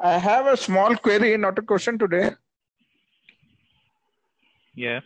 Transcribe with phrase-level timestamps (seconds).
[0.00, 2.30] I have a small query, not a question today.
[4.74, 5.00] Yeah.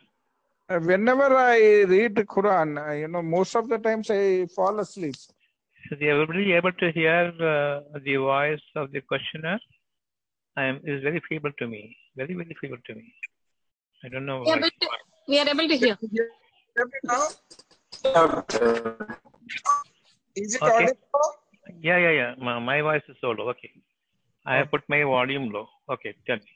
[0.68, 4.78] Uh, whenever I read the Quran, uh, you know, most of the times I fall
[4.80, 5.14] asleep.
[5.90, 9.59] Is everybody able to hear uh, the voice of the questioner?
[10.57, 11.96] I am is very feeble to me.
[12.16, 13.14] Very, very feeble to me.
[14.05, 14.59] I don't know We are why.
[14.59, 14.89] able to,
[15.29, 15.96] we are able to hear.
[20.36, 20.84] Is it Okay.
[20.84, 20.96] audible?
[21.80, 22.34] Yeah, yeah, yeah.
[22.39, 23.48] My, my voice is so low.
[23.50, 23.70] Okay.
[24.49, 25.68] I have put my volume low.
[25.96, 26.53] Okay, tell me.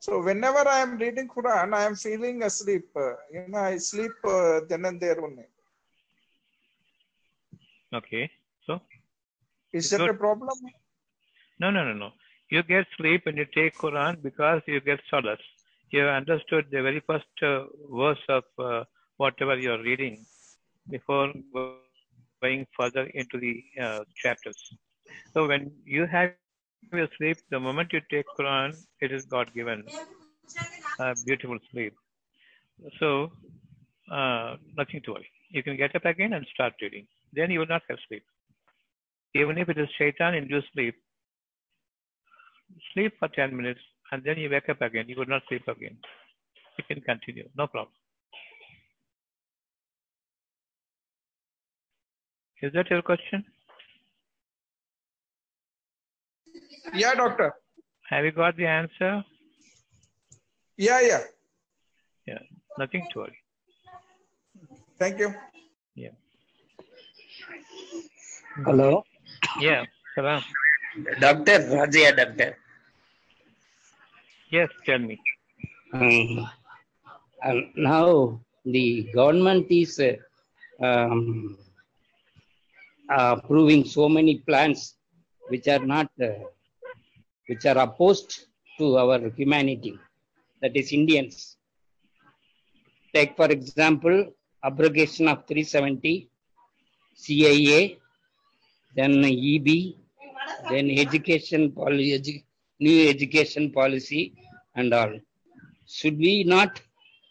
[0.00, 2.86] So whenever I am reading Quran, I am feeling asleep.
[2.96, 5.46] Uh, you know, I sleep uh, then and there only.
[7.94, 8.30] Okay.
[8.66, 8.80] So
[9.72, 10.10] Is that Good.
[10.10, 10.48] a problem?
[11.60, 12.10] no, no, no, no.
[12.50, 15.46] You get sleep when you take Quran because you get solace.
[15.90, 18.84] You understood the very first uh, verse of uh,
[19.16, 20.24] whatever you are reading
[20.90, 24.76] before going further into the uh, chapters.
[25.48, 26.47] So when you have
[26.92, 29.84] your sleep, the moment you take Quran, it is God given
[30.98, 31.94] uh, beautiful sleep.
[32.98, 33.32] So
[34.10, 35.28] uh, nothing to worry.
[35.50, 37.06] You can get up again and start reading.
[37.32, 38.22] Then you will not have sleep.
[39.34, 40.94] Even if it is shaitan induced sleep,
[42.94, 43.80] sleep for 10 minutes
[44.12, 45.06] and then you wake up again.
[45.08, 45.96] You will not sleep again.
[46.78, 47.48] You can continue.
[47.56, 47.92] No problem.
[52.62, 53.44] Is that your question?
[56.94, 57.54] Yeah, doctor.
[58.10, 59.24] Have you got the answer?
[60.76, 61.20] Yeah, yeah.
[62.26, 62.38] Yeah.
[62.78, 63.38] Nothing to worry.
[64.98, 65.34] Thank you.
[65.94, 66.10] Yeah.
[68.64, 69.04] Hello,
[69.60, 69.84] Yeah.
[70.14, 70.42] Salam.
[71.20, 72.56] Doctor Rajaya, Doctor.
[74.50, 75.20] Yes, tell me.
[75.92, 76.48] Um,
[77.42, 80.16] and now the government is uh,
[80.84, 81.56] um,
[83.10, 84.94] approving so many plans
[85.48, 86.28] which are not, uh,
[87.48, 88.30] which are opposed
[88.78, 89.98] to our humanity,
[90.62, 91.56] that is Indians.
[93.14, 94.32] Take for example,
[94.62, 96.28] abrogation of 370,
[97.16, 97.98] CAA,
[98.94, 99.94] then EB,
[100.70, 102.44] then education policy,
[102.80, 104.34] new education policy
[104.76, 105.12] and all.
[105.86, 106.80] Should we not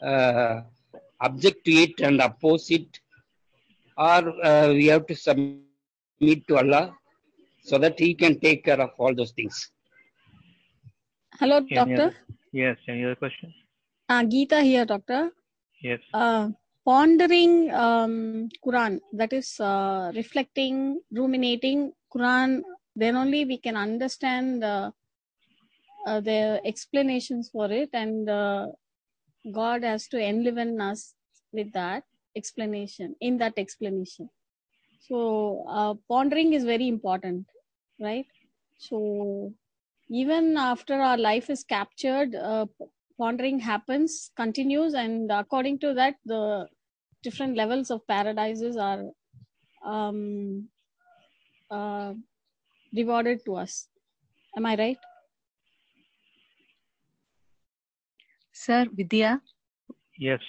[0.01, 0.61] uh,
[1.21, 2.99] object to it and oppose it,
[3.97, 6.93] or uh, we have to submit to Allah
[7.63, 9.71] so that He can take care of all those things?
[11.39, 11.93] Hello, Any doctor.
[11.93, 12.15] other-
[12.51, 13.53] Yes, any other questions?
[14.09, 15.31] Uh, Geeta here, doctor.
[15.81, 15.99] Yes.
[16.13, 16.49] Uh,
[16.85, 22.61] pondering um, Quran, that is uh, reflecting, ruminating Quran,
[22.95, 24.91] then only we can understand uh,
[26.07, 28.67] uh, the explanations for it, and uh,
[29.51, 31.13] God has to enliven us
[31.51, 32.03] with that
[32.35, 34.29] explanation, in that explanation.
[35.07, 37.45] So, uh, pondering is very important,
[37.99, 38.25] right?
[38.77, 39.53] So,
[40.09, 42.65] even after our life is captured, uh,
[43.19, 46.67] pondering happens, continues, and according to that, the
[47.23, 49.03] different levels of paradises are
[49.85, 50.69] um,
[51.71, 52.13] uh,
[52.95, 53.87] rewarded to us.
[54.55, 54.97] Am I right?
[58.53, 59.41] Sir, Vidya,
[60.17, 60.41] Yes.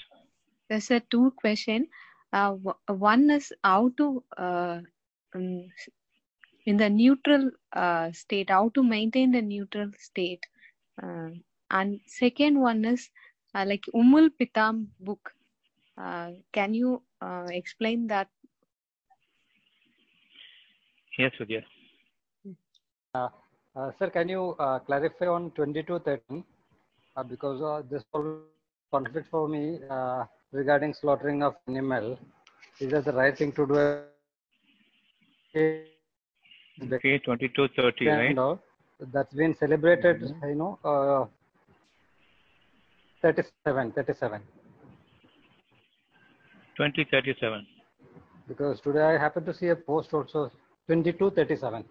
[0.68, 1.88] there's a two question.
[2.32, 2.52] Uh,
[2.86, 4.80] one is how to uh,
[5.34, 5.68] um,
[6.68, 10.46] in the neutral uh, state, how to maintain the neutral state.
[11.02, 11.30] Uh,
[11.70, 13.10] and second one is
[13.54, 15.32] uh, like Ummul Kitab book.
[15.98, 18.28] Uh, can you uh, explain that?
[21.18, 21.62] Yes, Vidya.
[23.14, 26.44] Uh, sir, can you uh, clarify on 2213?
[27.16, 28.36] Uh, because uh, this will
[28.90, 32.18] conflict for me uh, regarding slaughtering of animal.
[32.80, 33.88] Is that the right thing to do?
[36.82, 38.30] Okay, 2230, right?
[38.30, 38.60] And all.
[39.00, 40.48] That's been celebrated, Mhm.
[40.48, 41.26] you know, uh,
[43.22, 44.42] 37, 37.
[46.76, 47.66] 2037.
[48.46, 50.50] Because today I happen to see a post also
[50.86, 51.84] 2237.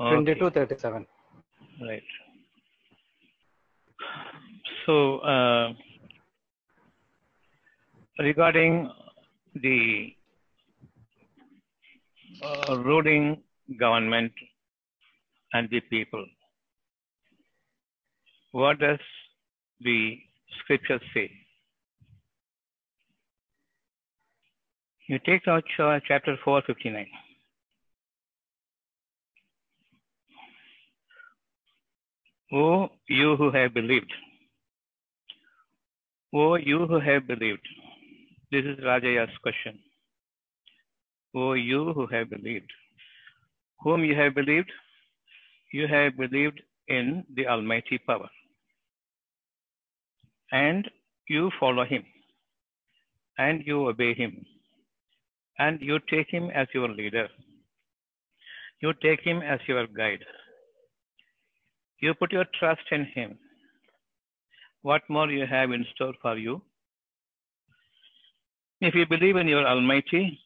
[0.00, 0.10] Okay.
[0.10, 1.06] 2237.
[1.80, 2.02] Right.
[4.86, 5.72] So, uh,
[8.18, 8.90] regarding
[9.54, 10.14] the
[12.42, 13.42] uh, ruling
[13.78, 14.32] government
[15.52, 16.24] and the people,
[18.52, 18.98] what does
[19.80, 20.18] the
[20.60, 21.30] scripture say?
[25.08, 27.06] You take out chapter 459.
[32.52, 34.12] O you who have believed.
[36.32, 37.66] O you who have believed.
[38.52, 39.78] This is Rajaya's question.
[41.34, 42.70] O you who have believed.
[43.82, 44.70] Whom you have believed?
[45.76, 46.60] you have believed
[46.96, 47.06] in
[47.36, 48.28] the Almighty power
[50.52, 50.90] and
[51.28, 52.04] you follow Him
[53.38, 54.34] and you obey Him
[55.58, 57.26] and you take Him as your leader.
[58.82, 60.24] You take Him as your guide.
[62.00, 63.36] You put your trust in Him.
[64.82, 66.60] What more you have in store for you?
[68.80, 70.38] If you believe in your Almighty,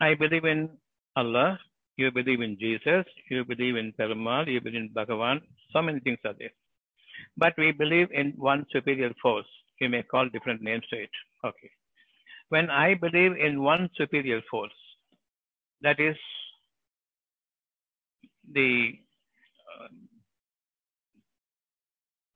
[0.00, 0.70] I believe in
[1.14, 1.58] Allah,
[2.02, 5.40] you believe in Jesus, you believe in Perumal, you believe in Bhagavan,
[5.72, 6.54] so many things are there.
[7.36, 9.50] But we believe in one superior force.
[9.80, 11.10] You may call different names to it.
[11.44, 11.70] Okay.
[12.48, 14.78] When I believe in one superior force,
[15.82, 16.16] that is
[18.52, 18.92] the
[19.74, 19.88] uh,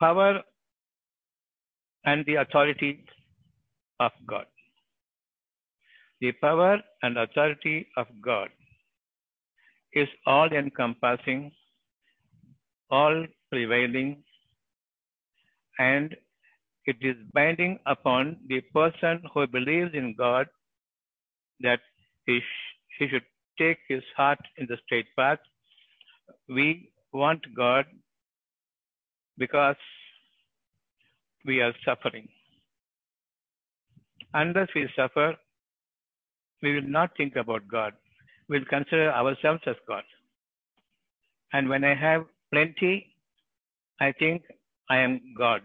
[0.01, 0.43] power
[2.05, 3.05] and the authority
[4.01, 4.47] of God.
[6.21, 8.49] The power and authority of God
[9.97, 11.53] is all encompassing,
[12.91, 14.23] all prevailing,
[15.79, 16.15] and
[16.87, 20.47] it is binding upon the person who believes in God
[21.61, 21.81] that
[22.27, 23.25] he, sh- he should
[23.59, 25.39] take his heart in the straight path.
[26.49, 27.87] We want God
[29.39, 29.77] because
[31.47, 32.29] we are suffering.
[34.35, 35.35] Unless we suffer,
[36.63, 37.95] we will not think about God.
[38.49, 40.05] We'll consider ourselves as God.
[41.53, 43.07] And when I have plenty,
[44.01, 44.43] I think
[44.89, 45.63] I am God.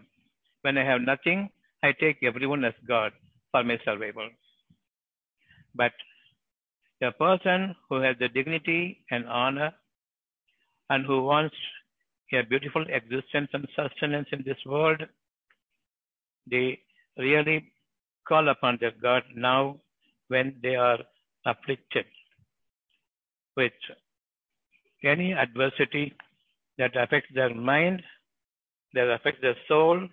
[0.62, 1.50] When I have nothing,
[1.82, 3.12] I take everyone as God
[3.50, 4.28] for my survival.
[5.74, 5.92] But
[7.02, 9.72] a person who has the dignity and honor
[10.90, 11.56] and who wants
[12.32, 15.02] a beautiful existence and sustenance in this world,
[16.50, 16.78] they
[17.18, 17.72] really
[18.26, 19.78] call upon their God now
[20.28, 20.98] when they are
[21.44, 22.06] afflicted
[23.56, 23.72] with
[25.04, 26.14] any adversity
[26.78, 28.02] that affects their mind,
[28.94, 30.08] that affects their soul,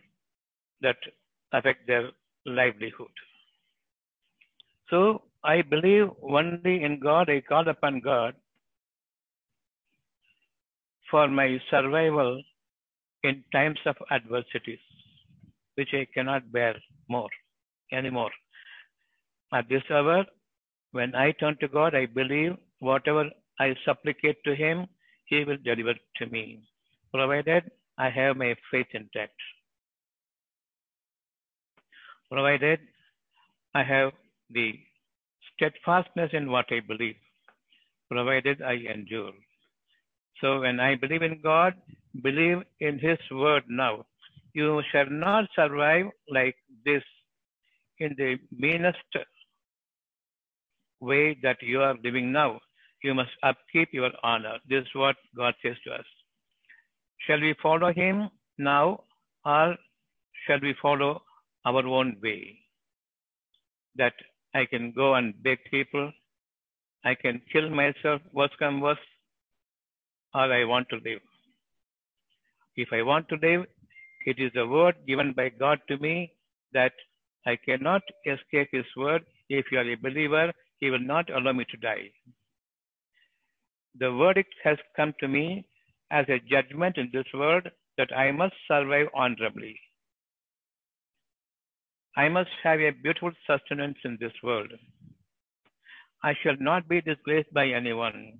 [0.81, 0.97] that
[1.53, 2.09] affect their
[2.45, 3.11] livelihood.
[4.89, 8.33] So I believe only in God, I call upon God
[11.09, 12.41] for my survival
[13.23, 14.79] in times of adversities,
[15.75, 16.75] which I cannot bear
[17.07, 17.29] more
[17.91, 18.31] anymore.
[19.53, 20.25] At this hour,
[20.91, 23.29] when I turn to God, I believe whatever
[23.59, 24.87] I supplicate to Him,
[25.25, 26.61] He will deliver to me,
[27.13, 29.33] provided I have my faith intact.
[32.31, 32.79] Provided
[33.75, 34.11] I have
[34.49, 34.73] the
[35.53, 37.15] steadfastness in what I believe,
[38.09, 39.33] provided I endure.
[40.41, 41.73] So when I believe in God,
[42.23, 44.05] believe in His word now.
[44.53, 46.55] You shall not survive like
[46.85, 47.03] this
[47.99, 48.97] in the meanest
[50.99, 52.59] way that you are living now.
[53.03, 54.57] You must upkeep your honor.
[54.67, 56.05] This is what God says to us.
[57.25, 59.03] Shall we follow Him now
[59.45, 59.75] or
[60.45, 61.21] shall we follow
[61.65, 62.59] our own way?
[63.95, 64.13] That
[64.53, 66.11] I can go and beg people,
[67.05, 68.99] I can kill myself, worst come worst,
[70.33, 71.21] or I want to live.
[72.75, 73.65] If I want to live,
[74.25, 76.33] it is a word given by God to me
[76.73, 76.93] that
[77.45, 79.23] I cannot escape His word.
[79.49, 82.11] If you are a believer, He will not allow me to die.
[83.99, 85.65] The verdict has come to me
[86.09, 87.67] as a judgment in this world
[87.97, 89.79] that I must survive honorably.
[92.15, 94.71] I must have a beautiful sustenance in this world.
[96.23, 98.39] I shall not be disgraced by anyone.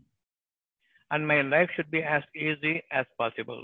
[1.11, 3.63] And my life should be as easy as possible.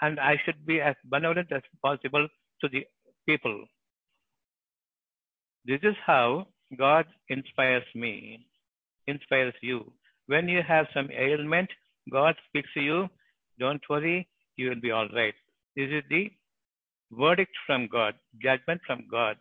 [0.00, 2.28] And I should be as benevolent as possible
[2.60, 2.84] to the
[3.26, 3.64] people.
[5.64, 6.46] This is how
[6.78, 8.46] God inspires me,
[9.06, 9.92] inspires you.
[10.26, 11.70] When you have some ailment,
[12.10, 13.08] God speaks to you.
[13.58, 15.34] Don't worry, you will be all right.
[15.76, 16.30] This is the
[17.12, 19.36] verdict from God, judgment from God.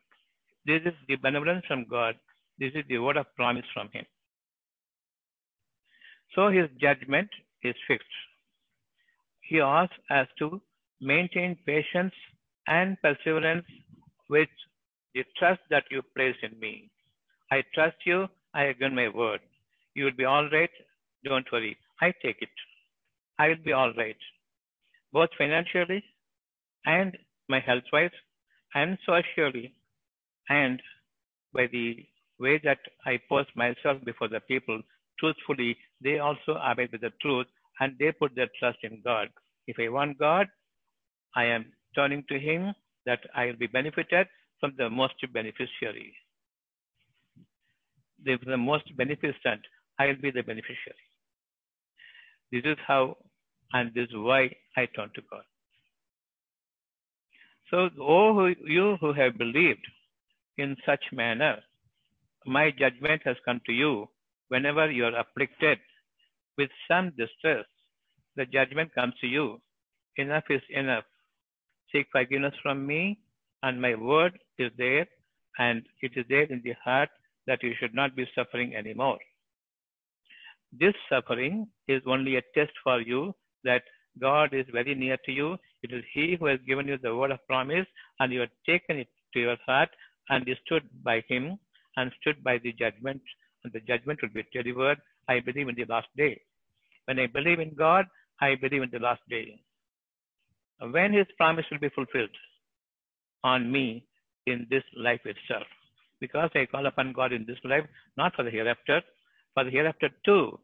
[0.66, 2.16] This is the benevolence from God.
[2.60, 4.06] This is the word of promise from Him.
[6.36, 7.30] So His judgment
[7.64, 8.08] is fixed.
[9.42, 10.62] He asks us to
[11.02, 12.14] maintain patience
[12.68, 13.66] and perseverance
[14.30, 14.50] with
[15.14, 16.90] the trust that you place in me.
[17.52, 18.28] I trust you.
[18.54, 19.42] I given my word.
[19.96, 20.70] You will be all right.
[21.24, 21.78] Don't worry.
[22.02, 22.50] I take it.
[23.40, 24.16] I will be all right,
[25.12, 26.04] both financially
[26.86, 27.18] and
[27.50, 28.12] my health wise,
[28.74, 29.74] and socially,
[30.50, 30.82] and
[31.54, 32.06] by the
[32.40, 34.82] way that I post myself before the people
[35.20, 37.48] truthfully, they also abide with the truth
[37.80, 39.30] and they put their trust in God.
[39.68, 40.48] If I want God,
[41.36, 42.74] I am turning to Him
[43.06, 44.28] that I will be benefited
[44.60, 46.14] from the most beneficiary.
[48.24, 49.62] The most beneficent,
[50.00, 51.06] I will be the beneficiary.
[52.52, 53.18] This is how
[53.74, 55.44] and this is why I turn to God.
[57.72, 59.88] So, oh, who- you who have believed
[60.58, 61.64] in such manner,
[62.46, 64.10] my judgment has come to you.
[64.50, 65.80] Whenever you are afflicted
[66.58, 67.66] with some distress,
[68.36, 69.62] the judgment comes to you.
[70.18, 71.06] Enough is enough.
[71.92, 73.20] Seek forgiveness from me,
[73.64, 75.08] and my word is there,
[75.60, 77.10] and it is there in the heart
[77.48, 79.20] that you should not be suffering anymore.
[80.80, 83.84] This suffering is only a test for you that
[84.20, 85.58] God is very near to you.
[85.84, 87.86] It is He who has given you the word of promise,
[88.20, 89.90] and you have taken it to your heart
[90.30, 91.58] and you stood by Him
[91.98, 93.22] and stood by the judgment,
[93.64, 94.98] and the judgment will be delivered.
[95.28, 96.42] I believe in the last day.
[97.06, 98.06] When I believe in God,
[98.42, 99.60] I believe in the last day.
[100.80, 102.36] When His promise will be fulfilled
[103.44, 104.06] on me
[104.46, 105.68] in this life itself.
[106.20, 107.86] Because I call upon God in this life,
[108.18, 109.02] not for the hereafter,
[109.54, 110.60] for the hereafter too,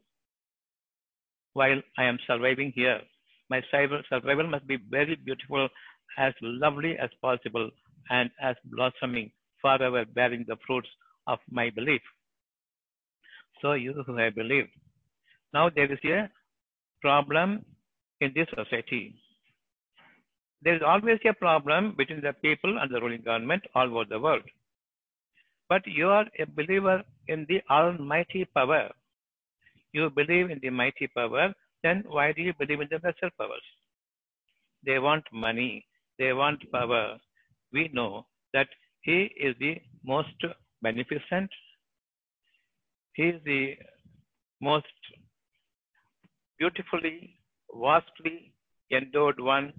[1.54, 3.00] while I am surviving here.
[3.50, 5.68] My survival must be very beautiful,
[6.18, 7.70] as lovely as possible,
[8.10, 9.30] and as blossoming,
[9.60, 10.88] forever bearing the fruits
[11.26, 12.02] of my belief.
[13.60, 14.70] So you who have believed.
[15.54, 16.28] Now there is a
[17.00, 17.64] problem
[18.20, 19.14] in this society.
[20.62, 24.18] There is always a problem between the people and the ruling government all over the
[24.18, 24.42] world.
[25.68, 28.90] But you are a believer in the almighty power.
[29.92, 33.62] You believe in the mighty power, then why do you believe in the lesser powers?
[34.84, 35.86] They want money,
[36.18, 37.18] they want power.
[37.72, 38.68] We know that
[39.02, 40.44] He is the most
[40.80, 41.50] beneficent,
[43.14, 43.76] He is the
[44.60, 44.86] most
[46.58, 47.38] beautifully,
[47.74, 48.52] vastly
[48.90, 49.72] endowed one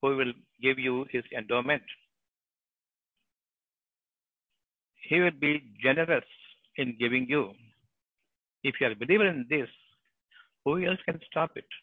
[0.00, 1.82] who will give you His endowment.
[5.08, 6.24] He will be generous
[6.76, 7.52] in giving you.
[8.68, 9.68] If you are a believer in this,
[10.64, 11.74] who else can stop it?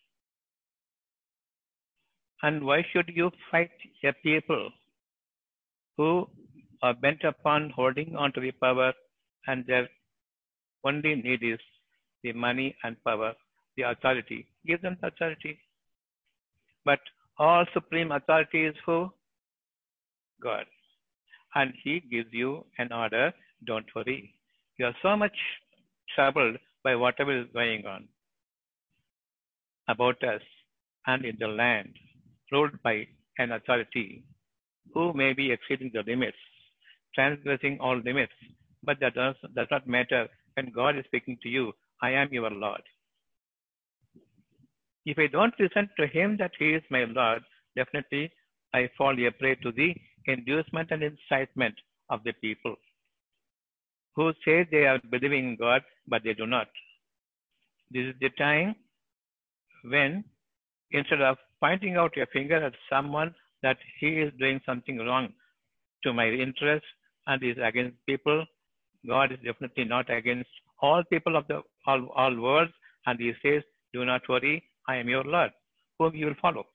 [2.41, 3.71] And why should you fight
[4.03, 4.69] a people
[5.95, 6.27] who
[6.81, 8.91] are bent upon holding on to the power
[9.47, 9.87] and their
[10.83, 11.61] only need is
[12.21, 13.31] the money and power,
[13.77, 14.45] the authority?
[14.67, 15.57] Give them the authority.
[16.83, 16.99] But
[17.39, 19.09] all supreme authority is who?
[20.41, 20.65] God.
[21.55, 23.31] And He gives you an order,
[23.65, 24.33] don't worry.
[24.77, 25.37] You are so much
[26.13, 28.07] troubled by whatever is going on
[29.87, 30.41] about us
[31.07, 31.93] and in the land,
[32.51, 33.07] ruled by
[33.39, 34.23] an authority
[34.93, 36.37] who may be exceeding the limits,
[37.15, 38.33] transgressing all limits.
[38.83, 42.49] But that does, does not matter when God is speaking to you, I am your
[42.49, 42.81] Lord.
[45.05, 47.43] If I don't listen to Him that He is my Lord,
[47.75, 48.31] definitely
[48.73, 51.75] I fall a prey to the inducement and incitement
[52.09, 52.75] of the people
[54.15, 56.67] who say they are believing in God, but they do not.
[57.91, 58.75] This is the time
[59.83, 60.23] when
[60.91, 65.29] instead of pointing out your finger at someone that he is doing something wrong
[66.03, 66.85] to my interest
[67.27, 68.45] and is against people,
[69.07, 70.49] God is definitely not against
[70.81, 72.73] all people of the all, all worlds,
[73.05, 75.51] and he says, Do not worry, I am your Lord,
[75.99, 76.65] whom you will follow.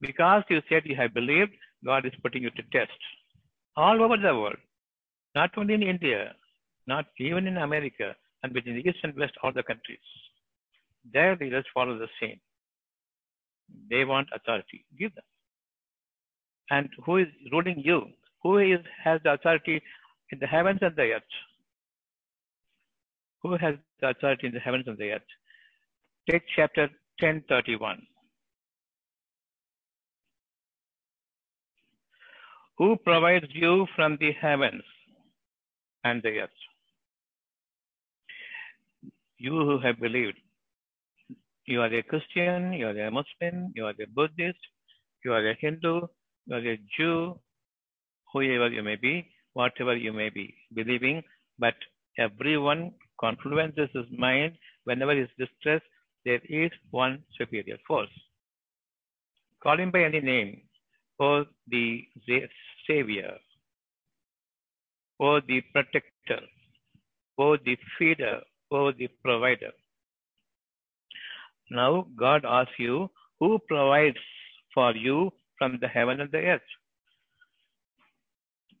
[0.00, 1.52] Because you said you have believed,
[1.84, 2.98] God is putting you to test
[3.76, 4.56] all over the world,
[5.34, 6.34] not only in India,
[6.86, 9.98] not even in America, and between the East and West, all the countries.
[11.12, 12.40] Their leaders follow the same.
[13.88, 14.84] They want authority.
[14.98, 15.24] Give them.
[16.70, 18.06] And who is ruling you?
[18.42, 19.82] Who is has the authority
[20.32, 21.22] in the heavens and the earth?
[23.42, 25.30] Who has the authority in the heavens and the earth?
[26.30, 26.82] Take chapter
[27.20, 28.06] 1031.
[32.80, 34.82] Who provides you from the heavens
[36.02, 36.60] and the earth?
[39.36, 40.38] You who have believed,
[41.66, 44.58] you are a Christian, you are a Muslim, you are a Buddhist,
[45.22, 46.06] you are a Hindu,
[46.46, 47.38] you are a Jew,
[48.32, 51.22] whoever you may be, whatever you may be believing,
[51.58, 51.74] but
[52.16, 55.84] everyone confluences his mind whenever he is distressed,
[56.24, 58.08] there is one superior force.
[59.62, 60.62] Call him by any name,
[61.18, 62.02] or the
[62.90, 63.34] Savior,
[65.18, 66.40] or the Protector,
[67.36, 69.72] or the Feeder, or the Provider.
[71.70, 74.16] Now God asks you, who provides
[74.74, 76.70] for you from the heaven and the earth?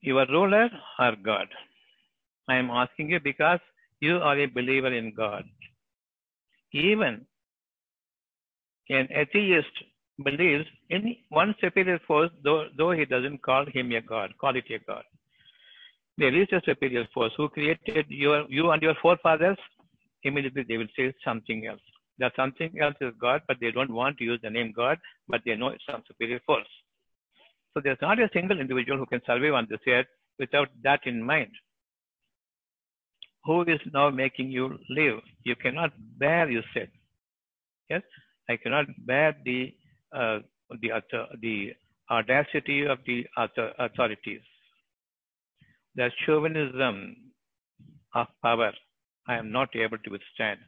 [0.00, 1.48] Your ruler or God?
[2.48, 3.60] I am asking you because
[4.00, 5.44] you are a believer in God.
[6.72, 7.26] Even
[8.88, 9.84] an atheist
[10.22, 14.64] believes in one superior force, though, though he doesn't call him a God, call it
[14.70, 15.02] a God.
[16.18, 19.58] There is a superior force who created your, you and your forefathers.
[20.22, 21.80] Immediately they will say something else.
[22.18, 24.98] There's something else is God, but they don't want to use the name God,
[25.28, 26.68] but they know it's some superior force.
[27.72, 30.06] So there's not a single individual who can survive on this earth
[30.38, 31.50] without that in mind.
[33.44, 35.20] Who is now making you live?
[35.44, 36.90] You cannot bear, you said.
[37.88, 38.02] Yes,
[38.50, 39.74] I cannot bear the
[40.12, 40.38] Uh,
[40.82, 40.90] the
[41.40, 41.72] the
[42.10, 43.24] audacity of the
[43.78, 44.42] authorities.
[45.94, 47.16] The chauvinism
[48.14, 48.72] of power
[49.28, 50.58] I am not able to withstand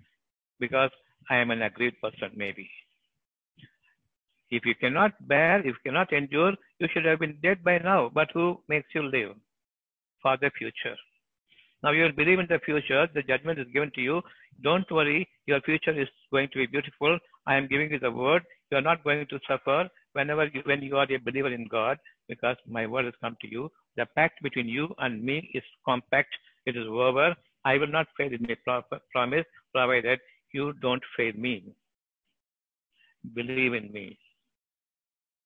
[0.61, 0.91] because
[1.31, 2.69] I am an aggrieved person, maybe.
[4.51, 8.11] If you cannot bear, if you cannot endure, you should have been dead by now.
[8.13, 9.35] But who makes you live
[10.21, 10.97] for the future?
[11.83, 13.09] Now you believe in the future.
[13.13, 14.23] The judgment is given to you.
[14.63, 15.29] Don't worry.
[15.47, 17.19] Your future is going to be beautiful.
[17.47, 18.43] I am giving you the word.
[18.71, 21.99] You are not going to suffer whenever you, when you are a believer in God,
[22.29, 23.71] because my word has come to you.
[23.97, 26.35] The pact between you and me is compact.
[26.67, 27.35] It is over.
[27.65, 29.45] I will not fail in my pro- promise,
[29.75, 30.21] provided
[30.53, 31.75] you don't fail me.
[33.35, 34.19] Believe in me.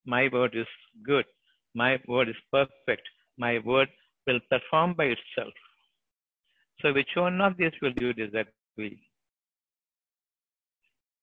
[0.06, 0.66] My word is
[1.04, 1.24] good.
[1.74, 3.02] My word is perfect.
[3.38, 3.88] My word
[4.26, 5.52] will perform by itself.
[6.80, 9.00] So which one of these will you disagree?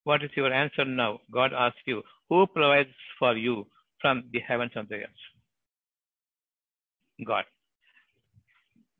[0.04, 1.20] What is your answer now?
[1.32, 3.66] God asks you, who provides for you
[4.00, 5.24] from the heavens and the earth?
[7.26, 7.44] God.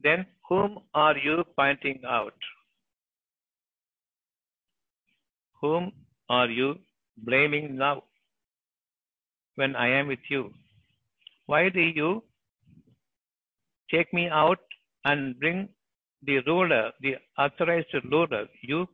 [0.02, 2.34] Then whom are you pointing out?
[5.60, 5.92] Whom
[6.28, 6.76] are you
[7.18, 8.04] blaming now
[9.56, 10.52] when I am with you?
[11.46, 12.22] Why do you
[13.90, 14.58] take me out
[15.04, 15.68] and bring
[16.22, 18.46] the ruler, the authorized ruler?
[18.62, 18.86] You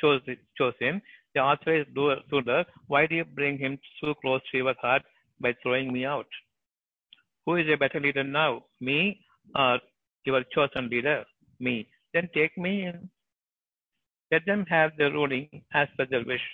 [0.00, 0.20] chose,
[0.56, 1.00] chose him,
[1.38, 1.96] the authorized
[2.32, 2.64] ruler.
[2.86, 5.02] Why do you bring him so close to your heart
[5.40, 6.26] by throwing me out?
[7.46, 9.20] Who is a better leader now, me
[9.54, 9.78] or
[10.24, 11.24] your chosen leader,
[11.60, 11.88] me?
[12.12, 13.08] Then take me in.
[14.32, 16.46] Let them have their ruling as per their wish.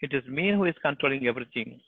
[0.00, 1.80] It is me who is controlling everything.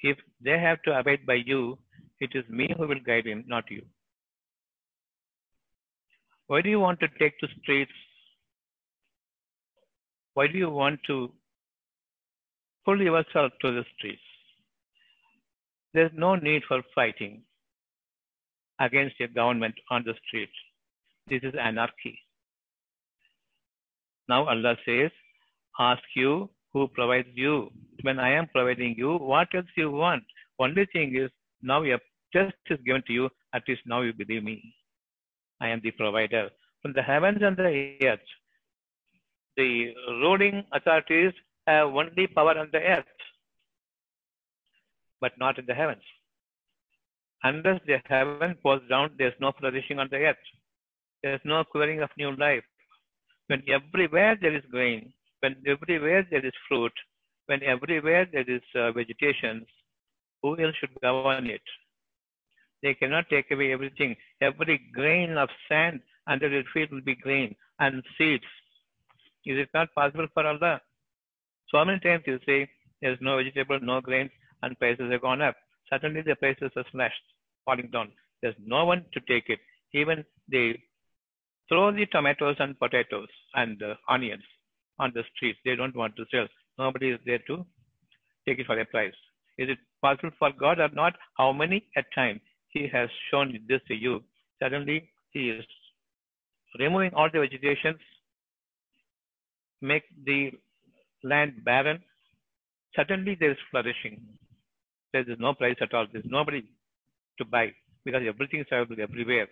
[0.00, 1.78] If they have to abide by you,
[2.20, 3.82] it is me who will guide him, not you.
[6.48, 7.92] Why do you want to take to streets?
[10.34, 11.32] Why do you want to
[12.84, 14.22] pull yourself to the streets?
[15.94, 17.42] There's no need for fighting
[18.80, 20.50] against a government on the street.
[21.28, 22.18] This is anarchy.
[24.28, 25.10] Now Allah says,
[25.78, 27.70] ask you who provides you.
[28.02, 30.24] When I am providing you, what else you want?
[30.58, 31.30] Only thing is,
[31.62, 31.98] now your
[32.32, 34.74] test is given to you, at least now you believe me.
[35.60, 36.50] I am the provider.
[36.80, 38.20] From the heavens and the earth,
[39.56, 41.32] the ruling authorities
[41.66, 43.04] have only power on the earth,
[45.20, 46.02] but not in the heavens.
[47.44, 50.36] Unless the heaven falls down, there's no flourishing on the earth.
[51.22, 52.64] There's no quivering of new life.
[53.48, 56.92] When everywhere there is grain, when everywhere there is fruit,
[57.46, 59.66] when everywhere there is uh, vegetation,
[60.42, 61.62] who else should govern it?
[62.82, 64.16] They cannot take away everything.
[64.40, 68.44] Every grain of sand under your feet will be grain and seeds.
[69.46, 70.80] Is it not possible for Allah?
[71.72, 72.68] So many times you say
[73.00, 74.30] there's no vegetable, no grains,
[74.62, 75.56] and prices have gone up.
[75.90, 77.26] Suddenly the prices are slashed,
[77.64, 78.12] falling down.
[78.42, 79.58] There's no one to take it.
[79.94, 80.82] Even they
[81.68, 84.42] throw the tomatoes and potatoes and uh, onions
[84.98, 85.58] on the streets.
[85.64, 86.46] They don't want to sell.
[86.78, 87.64] Nobody is there to
[88.46, 89.14] take it for a price.
[89.58, 91.14] Is it possible for God or not?
[91.38, 94.22] How many at time He has shown this to you?
[94.62, 95.64] Suddenly He is
[96.78, 98.00] removing all the vegetations,
[99.80, 100.52] make the
[101.22, 102.00] land barren.
[102.96, 104.20] Suddenly there is flourishing.
[105.12, 106.06] There is no price at all.
[106.10, 106.62] There is nobody
[107.38, 107.72] to buy
[108.04, 109.48] because everything is available everywhere.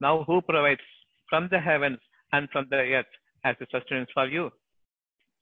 [0.00, 0.80] Now who provides
[1.28, 1.98] from the heavens
[2.32, 3.06] and from the earth
[3.44, 4.50] as a sustenance for you?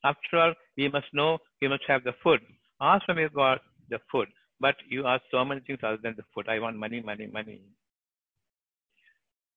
[0.05, 2.41] After all, we must know we must have the food.
[2.81, 4.29] Ask from your God the food.
[4.61, 6.49] But you ask so many things other than the food.
[6.49, 7.61] I want money, money, money.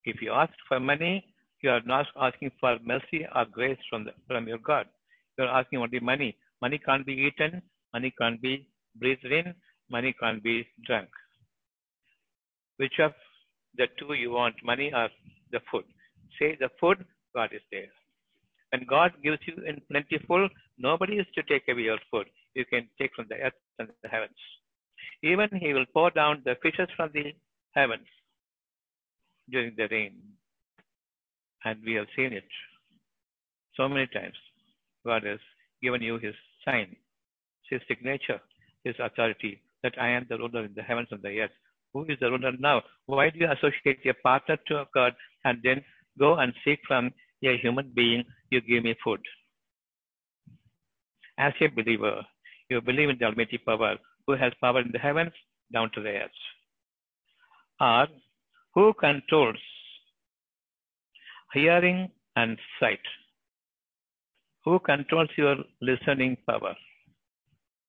[0.06, 1.26] If you ask for money,
[1.62, 4.88] you are not asking for mercy or grace from, the, from your God.
[5.38, 6.38] You are asking only money.
[6.62, 7.62] Money can't be eaten,
[7.94, 9.54] money can't be breathed in,
[9.90, 11.10] money can't be drunk.
[12.78, 13.14] Which of
[13.78, 15.10] the two you want, money or
[15.52, 15.86] the food?
[16.40, 17.04] Say the food,
[17.36, 17.92] God is there.
[18.72, 22.28] When God gives you in plentiful, nobody is to take away your food.
[22.56, 24.42] You can take from the earth and the heavens.
[25.22, 27.34] Even He will pour down the fishes from the
[27.76, 28.08] heavens
[29.50, 30.14] during the rain.
[31.66, 32.48] And we have seen it
[33.76, 34.36] so many times.
[35.06, 35.40] God has
[35.82, 36.36] given you His
[36.66, 36.96] sign,
[37.70, 38.40] His signature,
[38.84, 41.52] His authority, that I am the ruler in the heavens and the earth.
[41.94, 42.82] Who is the ruler now?
[43.06, 45.14] Why do you associate your partner to God
[45.46, 45.84] and then
[46.18, 47.12] go and seek from
[47.44, 49.20] a human being, you give me food?
[51.38, 52.22] As a believer,
[52.70, 55.34] you believe in the Almighty power who has power in the heavens
[55.72, 56.32] down to the earth.
[57.80, 58.08] Or
[58.74, 59.58] who controls
[61.54, 63.00] hearing and sight?
[64.66, 66.76] Who controls your listening power?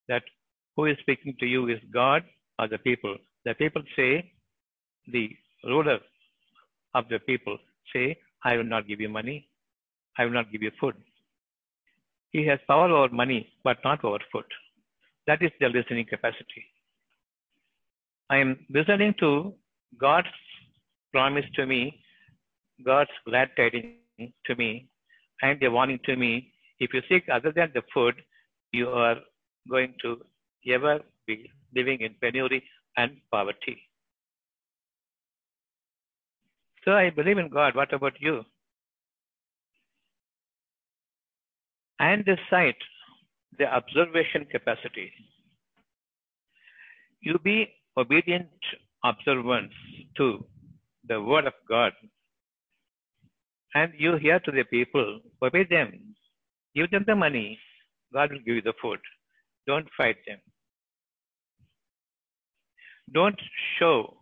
[0.08, 0.22] That
[0.76, 2.24] who is speaking to you is God
[2.58, 3.16] or the people.
[3.44, 4.32] The people say,
[5.12, 5.30] the
[5.64, 5.98] ruler
[6.94, 7.58] of the people
[7.92, 9.48] say, I will not give you money.
[10.18, 10.94] I will not give you food.
[12.30, 14.44] He has power over money, but not over food.
[15.26, 16.64] That is the listening capacity.
[18.30, 19.54] I am listening to
[19.98, 20.28] God's
[21.12, 22.00] promise to me,
[22.84, 24.88] God's glad tidings to me,
[25.42, 26.52] and a warning to me.
[26.78, 28.14] If you seek other than the food,
[28.72, 29.16] you are
[29.70, 30.20] going to
[30.72, 32.62] ever be living in penury
[32.96, 33.78] and poverty.
[36.84, 37.74] So I believe in God.
[37.74, 38.42] What about you?
[41.98, 42.76] And the sight,
[43.58, 45.12] the observation capacity.
[47.20, 48.48] You be obedient
[49.02, 49.72] observance
[50.16, 50.44] to
[51.08, 51.92] the word of God.
[53.74, 56.14] And you hear to the people, obey them.
[56.74, 57.58] Give them the money.
[58.12, 59.00] God will give you the food.
[59.66, 60.38] Don't fight them.
[63.12, 63.40] Don't
[63.78, 64.16] show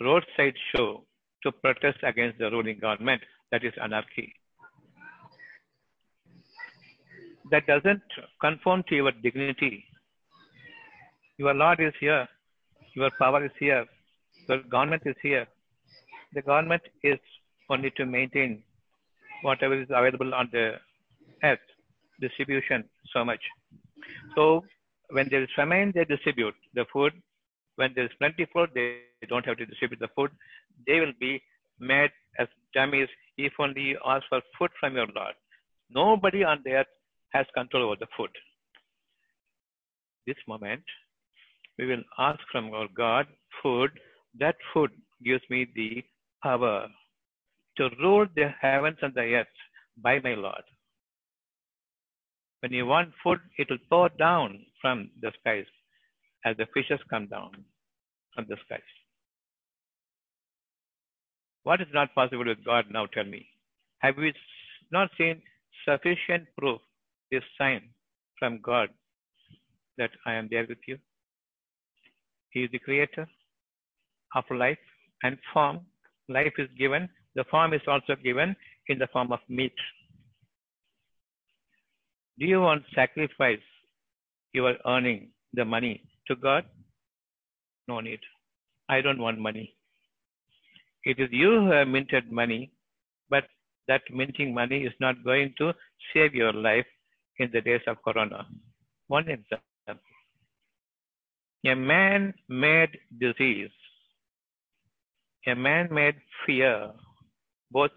[0.00, 1.04] roadside show
[1.42, 3.22] to protest against the ruling government.
[3.50, 4.34] That is anarchy.
[7.50, 8.02] That doesn't
[8.40, 9.84] conform to your dignity.
[11.38, 12.28] Your Lord is here.
[12.94, 13.84] Your power is here.
[14.48, 15.46] Your government is here.
[16.34, 17.18] The government is
[17.68, 18.62] only to maintain
[19.42, 20.76] whatever is available on the
[21.42, 21.66] earth,
[22.20, 23.40] distribution so much.
[24.34, 24.64] So
[25.10, 27.12] when there is famine, they distribute the food.
[27.76, 30.30] When there is plenty food, they don't have to distribute the food.
[30.86, 31.42] They will be
[31.78, 35.34] made as dummies if only you ask for food from your Lord.
[35.90, 36.86] Nobody on the earth
[37.32, 38.30] has control over the food.
[40.26, 40.82] This moment,
[41.78, 43.26] we will ask from our God
[43.62, 43.90] food.
[44.38, 44.90] That food
[45.24, 46.02] gives me the
[46.42, 46.88] power
[47.76, 49.46] to rule the heavens and the earth
[49.96, 50.62] by my Lord.
[52.62, 55.66] When you want food, it will pour down from the skies
[56.44, 57.50] as the fishes come down
[58.34, 58.80] from the skies.
[61.64, 63.06] What is not possible with God now?
[63.06, 63.46] Tell me.
[63.98, 64.32] Have we
[64.92, 65.42] not seen
[65.88, 66.80] sufficient proof,
[67.32, 67.82] this sign
[68.38, 68.90] from God
[69.98, 70.98] that I am there with you?
[72.50, 73.26] He is the creator
[74.36, 74.78] of life
[75.24, 75.80] and form.
[76.28, 77.08] Life is given.
[77.34, 78.54] The form is also given
[78.88, 79.74] in the form of meat.
[82.38, 83.60] Do you want sacrifice
[84.52, 86.64] your earning the money to God?
[87.88, 88.20] No need.
[88.88, 89.74] I don't want money.
[91.04, 92.72] It is you who have minted money,
[93.28, 93.44] but
[93.88, 95.72] that minting money is not going to
[96.12, 96.86] save your life
[97.38, 98.46] in the days of Corona.
[99.08, 99.66] One example.
[101.64, 103.70] A man made disease,
[105.46, 106.90] a man made fear,
[107.70, 107.92] both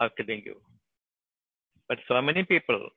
[0.00, 0.56] are killing you.
[1.88, 2.88] But so many people,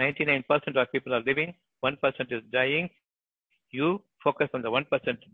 [0.00, 1.54] 99% of people are living,
[1.84, 1.96] 1%
[2.30, 2.88] is dying.
[3.70, 4.84] You focus on the 1%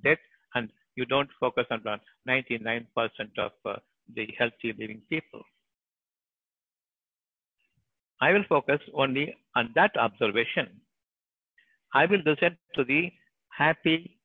[0.04, 0.18] death
[0.54, 2.86] and you don't focus on the 99%
[3.38, 3.76] of uh,
[4.14, 5.42] the healthy living people.
[8.20, 10.68] I will focus only on that observation.
[11.94, 13.10] I will listen to the
[13.48, 14.18] happy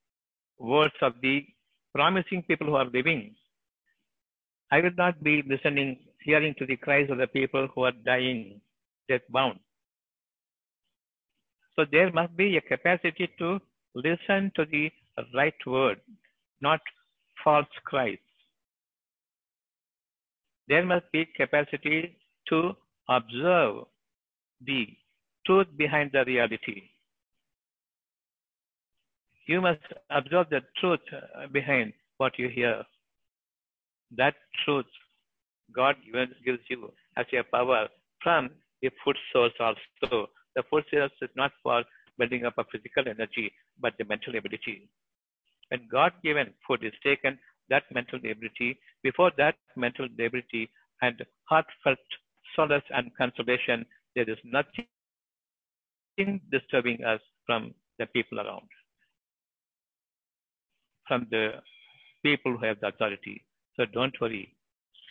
[0.60, 1.46] words of the
[1.94, 3.36] promising people who are living.
[4.72, 8.60] I will not be listening, hearing to the cries of the people who are dying,
[9.08, 9.60] death bound.
[11.76, 13.60] So there must be a capacity to
[13.96, 14.92] listen to the
[15.34, 16.00] right word,
[16.62, 16.80] not
[17.44, 18.18] false cries.
[20.68, 22.18] There must be capacity
[22.50, 22.76] to
[23.10, 23.86] observe
[24.66, 24.88] the
[25.46, 26.84] truth behind the reality.
[29.48, 31.02] You must observe the truth
[31.52, 32.84] behind what you hear.
[34.18, 34.86] That truth
[35.76, 35.98] God
[36.46, 37.88] gives you as a power
[38.24, 38.50] from
[38.82, 40.30] the food source also.
[40.56, 41.84] The food source is not for
[42.18, 44.90] building up a physical energy, but the mental ability.
[45.70, 47.38] When God given food is taken,
[47.70, 50.70] that mental ability, before that mental ability
[51.02, 51.98] and heartfelt
[52.56, 54.88] solace and consolation, there is nothing
[56.52, 58.68] disturbing us from the people around,
[61.08, 61.62] from the
[62.24, 63.44] people who have the authority.
[63.76, 64.56] So don't worry.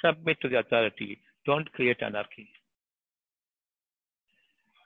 [0.04, 1.20] Submit to the authority.
[1.44, 2.48] Don't create anarchy.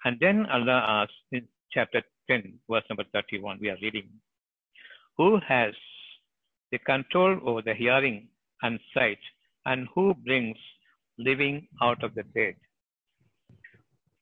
[0.05, 4.09] And then Allah asks in chapter 10, verse number 31, we are reading,
[5.17, 5.75] Who has
[6.71, 8.29] the control over the hearing
[8.63, 9.19] and sight,
[9.67, 10.57] and who brings
[11.19, 12.55] living out of the dead?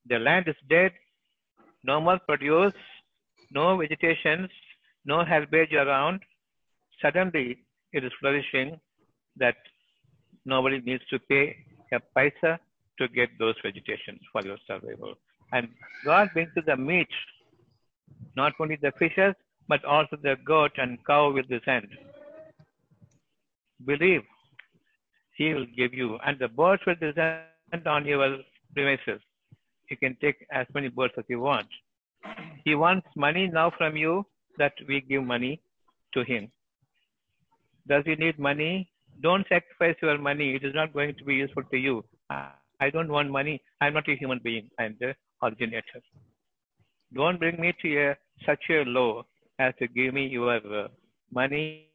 [0.09, 0.93] The land is dead,
[1.85, 2.75] no more produce,
[3.51, 4.51] no vegetations,
[5.05, 6.21] no herbage around.
[7.03, 7.59] Suddenly,
[7.93, 8.81] it is flourishing
[9.37, 9.57] that
[10.45, 11.57] nobody needs to pay
[11.93, 12.59] a paisa
[12.99, 15.15] to get those vegetations for your survival.
[15.53, 15.69] And
[16.05, 17.09] God brings you the meat,
[18.37, 19.35] not only the fishes,
[19.69, 21.89] but also the goat and cow will descend.
[23.85, 24.23] Believe,
[25.37, 28.39] He will give you, and the birds will descend on your
[28.75, 29.21] premises.
[29.91, 31.67] You can take as many birds as you want.
[32.65, 34.27] He wants money now from you
[34.59, 35.61] that we give money
[36.15, 36.51] to Him.
[37.89, 38.91] Does He need money?
[39.23, 40.55] Don't sacrifice your money.
[40.55, 42.05] It is not going to be useful to you.
[42.31, 43.63] I don't want money.
[43.81, 44.69] I'm not a human being.
[44.79, 46.03] I'm the uh, originator.
[47.15, 49.25] Don't bring me to a, such a low
[49.59, 50.89] as to give me your uh,
[51.33, 51.87] money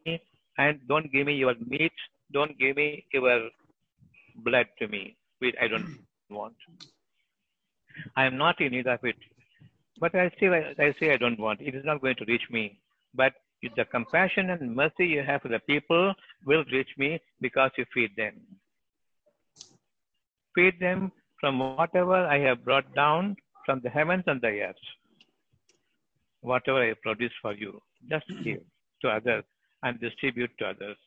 [0.58, 1.94] and don't give me your meat.
[2.34, 3.50] Don't give me your
[4.38, 6.00] blood to me, which I don't
[6.30, 6.56] want.
[8.16, 9.16] I am not in need of it.
[10.00, 11.62] But I still, I say I don't want.
[11.62, 12.80] It is not going to reach me.
[13.14, 16.14] But the compassion and mercy you have for the people
[16.46, 18.34] will reach me because you feed them.
[20.56, 24.86] Feed them from whatever I have brought down from the heavens and the earth.
[26.42, 28.62] Whatever I produce for you, just give
[29.02, 29.44] to others
[29.84, 30.98] and distribute to others.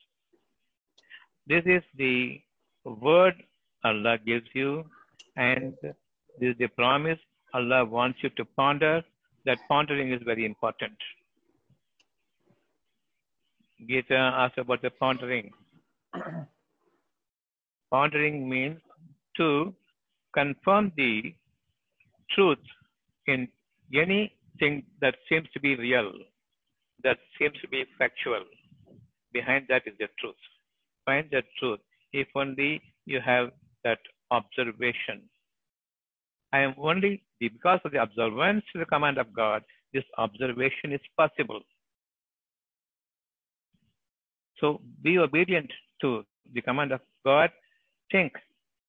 [1.47, 2.41] This is the
[2.85, 3.35] word
[3.83, 4.85] Allah gives you,
[5.35, 5.95] and this
[6.51, 7.19] is the promise
[7.53, 9.03] Allah wants you to ponder.
[9.45, 10.97] That pondering is very important.
[13.87, 15.51] Gita asked about the pondering.
[17.91, 18.79] pondering means
[19.37, 19.73] to
[20.35, 21.33] confirm the
[22.31, 22.65] truth
[23.27, 23.47] in
[23.93, 26.11] anything that seems to be real,
[27.03, 28.43] that seems to be factual.
[29.33, 30.35] Behind that is the truth.
[31.05, 31.79] Find the truth
[32.13, 33.49] if only you have
[33.83, 33.99] that
[34.31, 35.21] observation.
[36.53, 39.61] I am only because of the observance to the command of God,
[39.93, 41.61] this observation is possible.
[44.59, 45.69] So be obedient
[46.01, 47.51] to the command of God.
[48.11, 48.33] Think.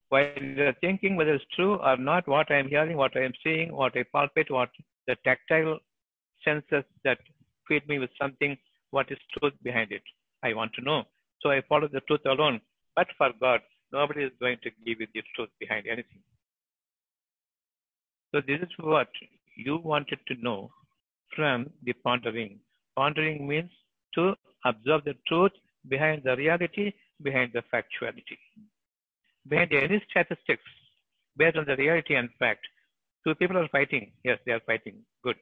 [0.08, 3.32] While you're thinking whether it's true or not, what I am hearing, what I am
[3.42, 4.70] seeing, what I palpate, what
[5.06, 5.78] the tactile
[6.44, 7.18] senses that
[7.66, 8.56] feed me with something,
[8.90, 10.02] what is truth behind it?
[10.44, 11.04] I want to know.
[11.40, 12.60] So I follow the truth alone.
[12.94, 13.60] But for God,
[13.92, 16.22] nobody is going to give you the truth behind anything.
[18.32, 19.08] So this is what
[19.56, 20.70] you wanted to know
[21.34, 22.60] from the pondering.
[22.96, 23.70] Pondering means
[24.14, 25.52] to observe the truth
[25.88, 26.92] behind the reality,
[27.22, 28.38] behind the factuality.
[29.48, 30.62] Behind any statistics,
[31.36, 32.60] based on the reality and fact,
[33.24, 34.12] two people are fighting.
[34.24, 35.04] Yes, they are fighting.
[35.22, 35.36] Good.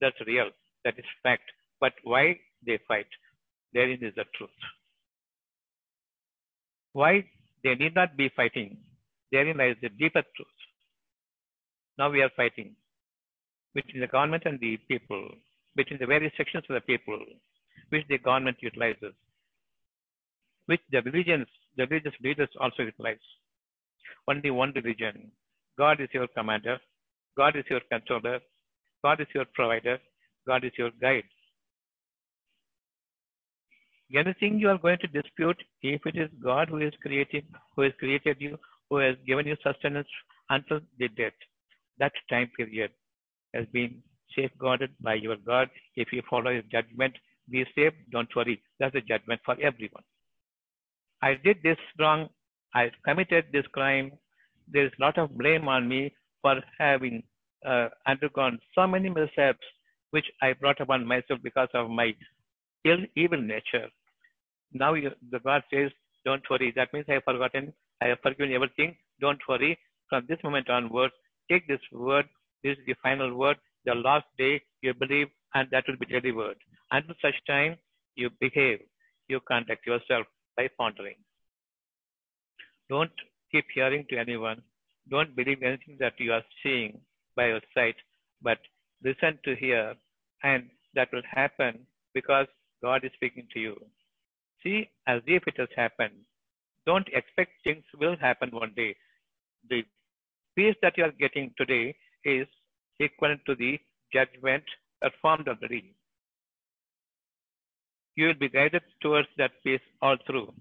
[0.00, 0.50] That's real.
[0.84, 1.42] That is fact.
[1.80, 3.06] But why they fight?
[3.72, 4.50] Therein is the truth.
[6.92, 7.24] Why
[7.62, 8.78] they need not be fighting?
[9.32, 10.58] Therein lies the deeper truth.
[11.98, 12.76] Now we are fighting
[13.74, 15.28] between the government and the people,
[15.76, 17.18] between the various sections of the people,
[17.90, 19.12] which the government utilizes,
[20.64, 21.46] which the religions,
[21.76, 23.18] the religious leaders also utilize.
[24.28, 25.30] Only one religion.
[25.78, 26.78] God is your commander.
[27.36, 28.40] God is your controller.
[29.04, 29.98] God is your provider.
[30.46, 31.24] God is your guide.
[34.14, 37.42] Anything you are going to dispute, if it is God who is creating,
[37.74, 38.56] who has created you,
[38.88, 40.08] who has given you sustenance
[40.48, 41.32] until the death,
[41.98, 42.92] that time period
[43.52, 44.02] has been
[44.36, 45.68] safeguarded by your God.
[45.96, 47.14] If you follow his judgment,
[47.50, 48.62] be safe, don't worry.
[48.78, 50.04] That's a judgment for everyone.
[51.26, 52.28] I did this wrong.
[52.80, 54.12] I committed this crime.
[54.72, 56.02] There is a lot of blame on me
[56.42, 57.22] for having
[57.70, 59.66] uh, undergone so many mishaps,
[60.12, 62.14] which I brought upon myself because of my
[62.84, 63.88] ill, evil nature.
[64.72, 65.90] Now you, the God says,
[66.24, 66.72] don't worry.
[66.76, 67.72] That means I have forgotten.
[68.00, 68.96] I have forgiven everything.
[69.20, 69.76] Don't worry.
[70.08, 71.14] From this moment onwards,
[71.50, 72.26] take this word.
[72.62, 73.56] This is the final word.
[73.84, 76.58] The last day you believe and that will be delivered.
[76.92, 77.76] Until such time,
[78.14, 78.80] you behave,
[79.28, 81.16] you conduct yourself by pondering.
[82.88, 83.10] Don't
[83.52, 84.62] keep hearing to anyone.
[85.10, 87.00] Don't believe anything that you are seeing
[87.36, 87.96] by your sight,
[88.42, 88.58] but
[89.04, 89.94] listen to hear,
[90.42, 92.46] and that will happen because
[92.82, 93.76] God is speaking to you.
[94.62, 96.14] See as if it has happened.
[96.86, 98.96] Don't expect things will happen one day.
[99.68, 99.82] The
[100.56, 102.46] peace that you are getting today is
[102.98, 103.78] equivalent to the
[104.12, 104.64] judgment
[105.02, 105.94] performed already.
[108.16, 110.52] You will be guided towards that peace all through.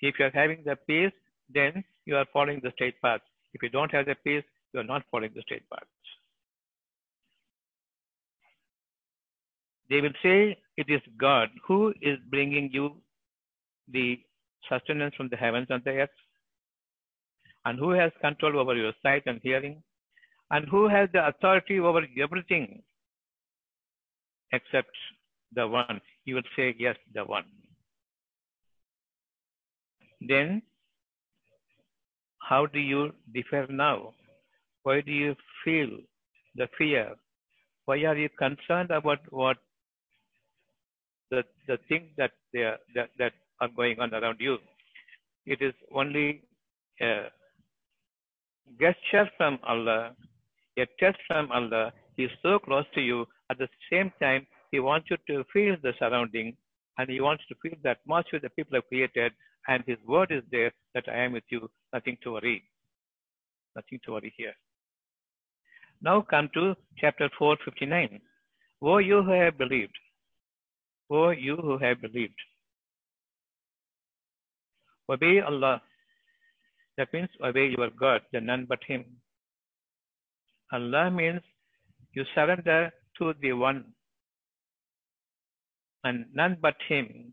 [0.00, 1.12] If you are having the peace,
[1.52, 3.20] then you are following the straight path.
[3.54, 5.86] If you don't have the peace, you are not following the straight path.
[9.88, 12.96] They will say it is God who is bringing you
[13.90, 14.18] the
[14.68, 16.10] sustenance from the heavens and the earth,
[17.64, 19.82] and who has control over your sight and hearing,
[20.50, 22.82] And who has the authority over everything
[24.52, 24.90] except
[25.54, 26.00] the one?
[26.24, 27.44] You will say, Yes, the one.
[30.20, 30.62] Then,
[32.40, 34.14] how do you differ now?
[34.82, 35.88] Why do you feel
[36.54, 37.14] the fear?
[37.86, 39.58] Why are you concerned about what
[41.30, 44.58] the, the things that, they are, that, that are going on around you?
[45.46, 46.42] It is only
[47.00, 47.24] a
[48.80, 50.12] gesture from Allah,
[50.78, 51.92] a test from Allah.
[52.16, 53.26] He is so close to you.
[53.50, 56.56] At the same time, He wants you to feel the surrounding
[56.98, 59.30] and He wants you to feel the atmosphere that people have created.
[59.68, 61.70] And His word is there that I am with you.
[61.92, 62.64] Nothing to worry.
[63.76, 64.54] Nothing to worry here.
[66.02, 68.20] Now come to chapter 459.
[68.82, 69.96] O you who have believed.
[71.08, 72.40] O you who have believed.
[75.08, 75.82] Obey Allah.
[76.98, 79.04] That means obey your God, the none but Him.
[80.72, 81.42] Allah means
[82.12, 83.93] you surrender to the one,
[86.04, 87.32] and none but Him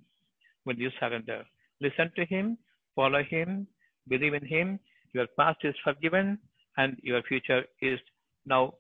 [0.65, 1.43] will you surrender.
[1.81, 2.57] Listen to Him,
[2.95, 3.67] follow Him,
[4.07, 4.79] believe in Him.
[5.13, 6.39] Your past is forgiven,
[6.77, 7.99] and your future is
[8.45, 8.73] now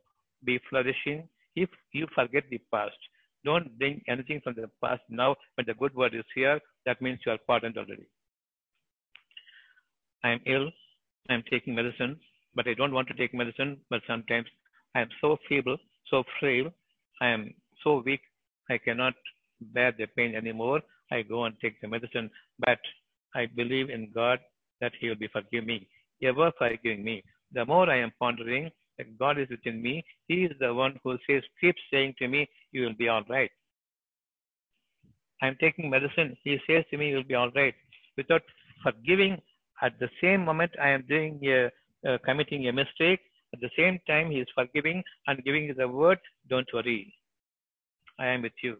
[0.43, 1.27] be flourishing.
[1.55, 2.95] If you forget the past,
[3.43, 6.59] don't bring anything from the past now when the good word is here.
[6.85, 8.07] That means you are pardoned already.
[10.23, 10.69] I am ill.
[11.29, 12.19] I am taking medicine,
[12.55, 13.77] but I don't want to take medicine.
[13.89, 14.47] But sometimes
[14.95, 15.77] I am so feeble,
[16.09, 16.71] so frail.
[17.19, 18.21] I am so weak.
[18.69, 19.13] I cannot
[19.61, 20.81] bear the pain anymore.
[21.11, 22.29] I go and take the medicine.
[22.59, 22.79] But
[23.35, 24.39] I believe in God
[24.79, 25.87] that He will be forgive me,
[26.23, 27.23] ever forgiving me.
[27.53, 31.17] The more I am pondering that God is within me, He is the one who
[31.29, 33.51] says, keeps saying to me, you will be all right.
[35.41, 36.37] I am taking medicine.
[36.43, 37.73] He says to me, you will be all right.
[38.15, 38.43] Without
[38.83, 39.41] forgiving,
[39.81, 41.69] at the same moment I am doing a,
[42.07, 43.19] uh, committing a mistake.
[43.53, 46.19] At the same time, He is forgiving and giving the word,
[46.49, 47.13] don't worry.
[48.19, 48.77] I am with you.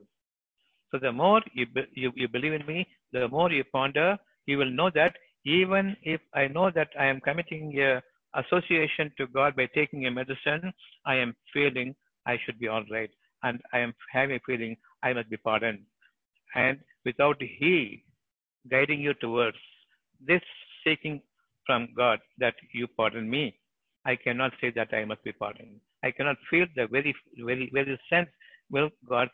[0.92, 4.58] So the more you, be, you, you believe in me, the more you ponder, you
[4.58, 8.02] will know that even if I know that I am committing a
[8.40, 10.72] association to God by taking a medicine,
[11.06, 13.10] I am feeling I should be all right.
[13.44, 15.80] And I am having a feeling I must be pardoned.
[16.56, 18.04] And without He
[18.70, 19.58] guiding you towards
[20.26, 20.42] this
[20.84, 21.22] seeking
[21.66, 23.58] from God that you pardon me,
[24.06, 25.80] I cannot say that I must be pardoned.
[26.04, 28.30] I cannot feel the very, very, very sense,
[28.70, 29.30] will God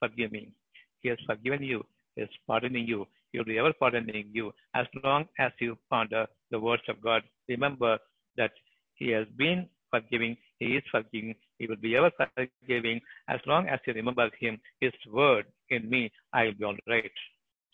[0.00, 0.52] forgive me?
[1.00, 1.84] He has forgiven you,
[2.16, 6.26] He is pardoning you, He will be ever pardoning you as long as you ponder
[6.50, 7.22] the words of God.
[7.48, 7.98] Remember
[8.36, 8.52] that
[8.94, 13.80] He has been forgiving, He is forgiving, He will be ever forgiving as long as
[13.86, 17.12] you remember Him, His word in me, I will be all right.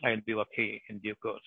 [0.05, 1.41] I will be okay in due course.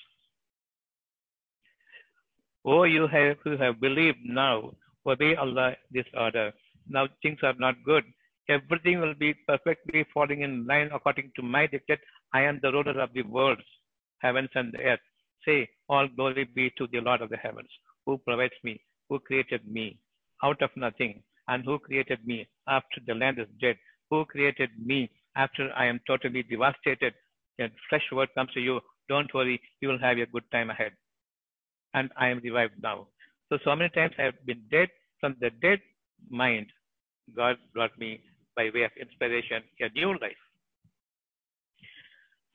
[2.66, 4.74] Oh, you have who have believed now,
[5.06, 6.52] obey Allah this order.
[6.88, 8.04] Now things are not good.
[8.50, 12.00] Everything will be perfectly falling in line according to my dictate.
[12.34, 13.62] I am the ruler of the worlds,
[14.22, 15.00] heavens and the earth.
[15.46, 17.70] Say, all glory be to the Lord of the heavens,
[18.06, 20.00] who provides me, who created me
[20.44, 23.78] out of nothing, and who created me after the land is dead,
[24.10, 27.14] who created me after I am totally devastated.
[27.60, 28.80] And fresh word comes to you.
[29.10, 30.94] Don't worry, you will have a good time ahead.
[31.94, 33.08] And I am revived now.
[33.50, 35.80] So, so many times I have been dead from the dead
[36.30, 36.68] mind.
[37.36, 38.22] God brought me
[38.60, 40.44] by way of inspiration a new life.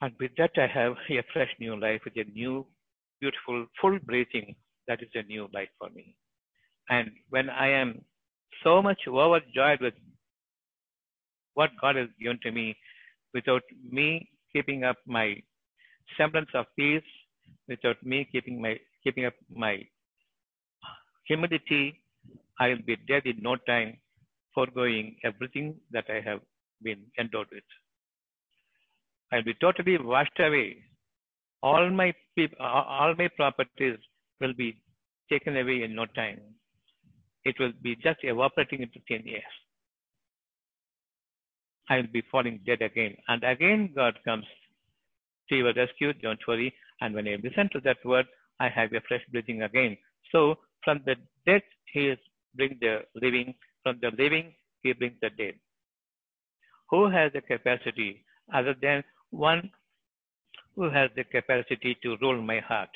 [0.03, 2.67] And with that, I have a fresh new life with a new,
[3.21, 4.55] beautiful, full breathing.
[4.89, 6.05] That is a new life for me.
[6.91, 7.91] And when I am
[8.63, 9.95] so much overjoyed with
[11.55, 12.77] what God has given to me,
[13.33, 13.63] without
[13.99, 15.29] me keeping up my
[16.19, 17.11] semblance of peace,
[17.67, 19.75] without me keeping my keeping up my
[21.29, 21.85] humility,
[22.61, 23.97] I will be dead in no time,
[24.55, 26.41] foregoing everything that I have
[26.83, 27.65] been endowed with.
[29.33, 30.77] I will be totally washed away.
[31.63, 33.99] All my peop- all my properties
[34.41, 34.81] will be
[35.31, 36.41] taken away in no time.
[37.45, 39.49] It will be just evaporating into thin air.
[41.89, 43.17] I will be falling dead again.
[43.29, 44.47] And again, God comes
[45.49, 46.13] to your rescue.
[46.15, 46.75] Don't worry.
[47.01, 48.27] And when I listen to that word,
[48.61, 49.97] I have a fresh breathing again.
[50.33, 52.19] So from the dead, He is
[52.55, 53.55] bring the living.
[53.85, 55.55] From the living, He brings the dead.
[56.91, 59.71] Who has the capacity other than one
[60.75, 62.89] who has the capacity to rule my heart?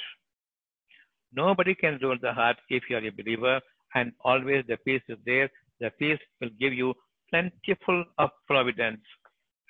[1.32, 3.61] Nobody can rule the heart if you are a believer,
[3.95, 5.51] and always the peace is there.
[5.80, 6.95] The peace will give you
[7.30, 9.03] plentiful of providence,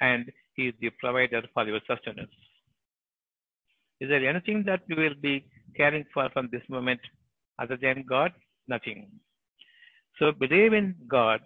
[0.00, 2.30] and He is the provider for your sustenance.
[4.00, 5.44] Is there anything that you will be
[5.76, 7.00] caring for from this moment
[7.58, 8.32] other than God?
[8.68, 9.10] Nothing.
[10.18, 11.40] So believe in God,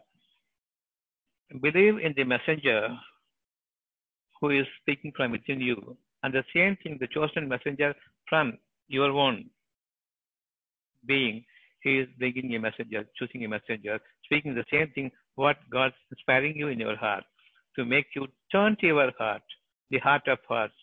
[1.61, 2.89] believe in the messenger
[4.41, 7.95] who is speaking from within you, and the same thing, the chosen messenger
[8.29, 8.59] from
[8.89, 9.51] your own
[11.07, 11.45] being,
[11.83, 16.57] he is bringing a messenger, choosing a messenger, speaking the same thing, what God's inspiring
[16.57, 17.25] you in your heart,
[17.77, 19.43] to make you turn to your heart,
[19.91, 20.75] the heart of hearts,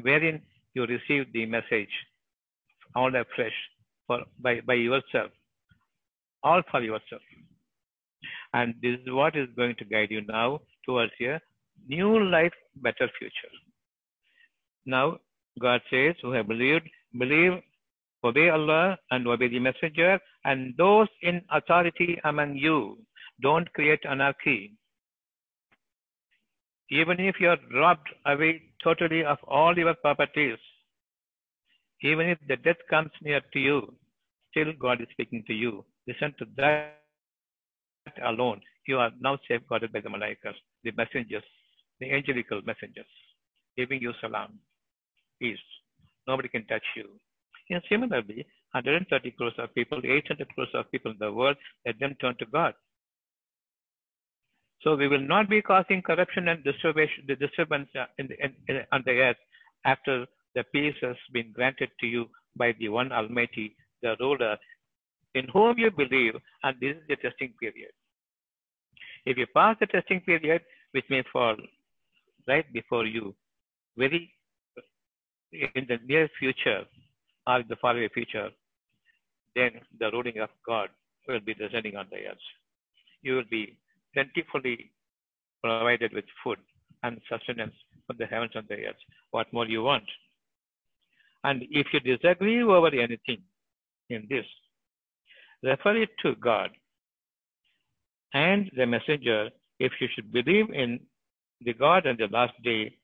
[0.00, 0.42] wherein
[0.74, 1.90] you receive the message,
[2.94, 3.52] all afresh,
[4.06, 5.30] for by, by yourself,
[6.42, 7.22] all for yourself.
[8.54, 11.40] And this is what is going to guide you now towards a
[11.88, 13.54] new life, better future.
[14.84, 15.18] Now,
[15.60, 16.88] God says, who have believed,
[17.18, 17.52] believe,
[18.24, 22.98] obey Allah and obey the messenger, and those in authority among you.
[23.40, 24.74] Don't create anarchy.
[26.90, 30.58] Even if you are robbed away totally of all your properties,
[32.02, 33.94] even if the death comes near to you,
[34.50, 35.84] still God is speaking to you.
[36.06, 36.98] Listen to that
[38.24, 38.60] alone.
[38.86, 41.44] You are now safeguarded by the malaikas, the messengers,
[42.00, 43.06] the angelical messengers,
[43.76, 44.58] giving you salam,
[45.40, 45.58] peace.
[46.26, 47.08] Nobody can touch you.
[47.70, 52.16] And similarly, 130 crores of people, 800 crores of people in the world, let them
[52.20, 52.74] turn to God.
[54.82, 58.54] So we will not be causing corruption and disturbance, the disturbance uh, in the, in,
[58.68, 59.36] in, on the earth
[59.84, 62.26] after the peace has been granted to you
[62.56, 64.56] by the one Almighty, the ruler,
[65.34, 67.92] in whom you believe, and this is the testing period.
[69.24, 70.62] If you pass the testing period,
[70.92, 71.56] which may fall
[72.46, 73.34] right before you,
[73.96, 74.32] very
[75.74, 76.84] in the near future
[77.46, 78.48] or in the faraway future,
[79.54, 80.88] then the ruling of God
[81.28, 82.46] will be descending on the earth.
[83.22, 83.76] You will be
[84.14, 84.90] plentifully
[85.62, 86.58] provided with food
[87.02, 87.74] and sustenance
[88.06, 88.96] from the heavens and the earth.
[89.30, 90.04] What more you want?
[91.44, 93.42] And if you disagree over anything
[94.08, 94.46] in this,
[95.62, 96.70] refer it to God
[98.34, 101.00] and the messenger if you should believe in
[101.64, 102.96] the God and the last day,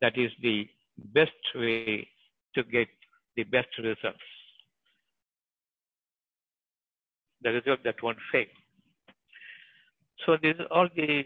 [0.00, 0.66] that is the
[1.12, 2.08] best way
[2.54, 2.88] to get
[3.36, 4.18] the best results.
[7.42, 8.46] The result that won't fail.
[10.24, 11.24] So these are all the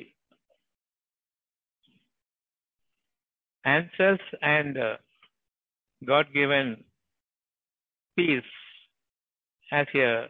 [3.65, 4.97] answers and uh,
[6.05, 6.83] God-given
[8.17, 8.43] peace
[9.71, 10.27] as a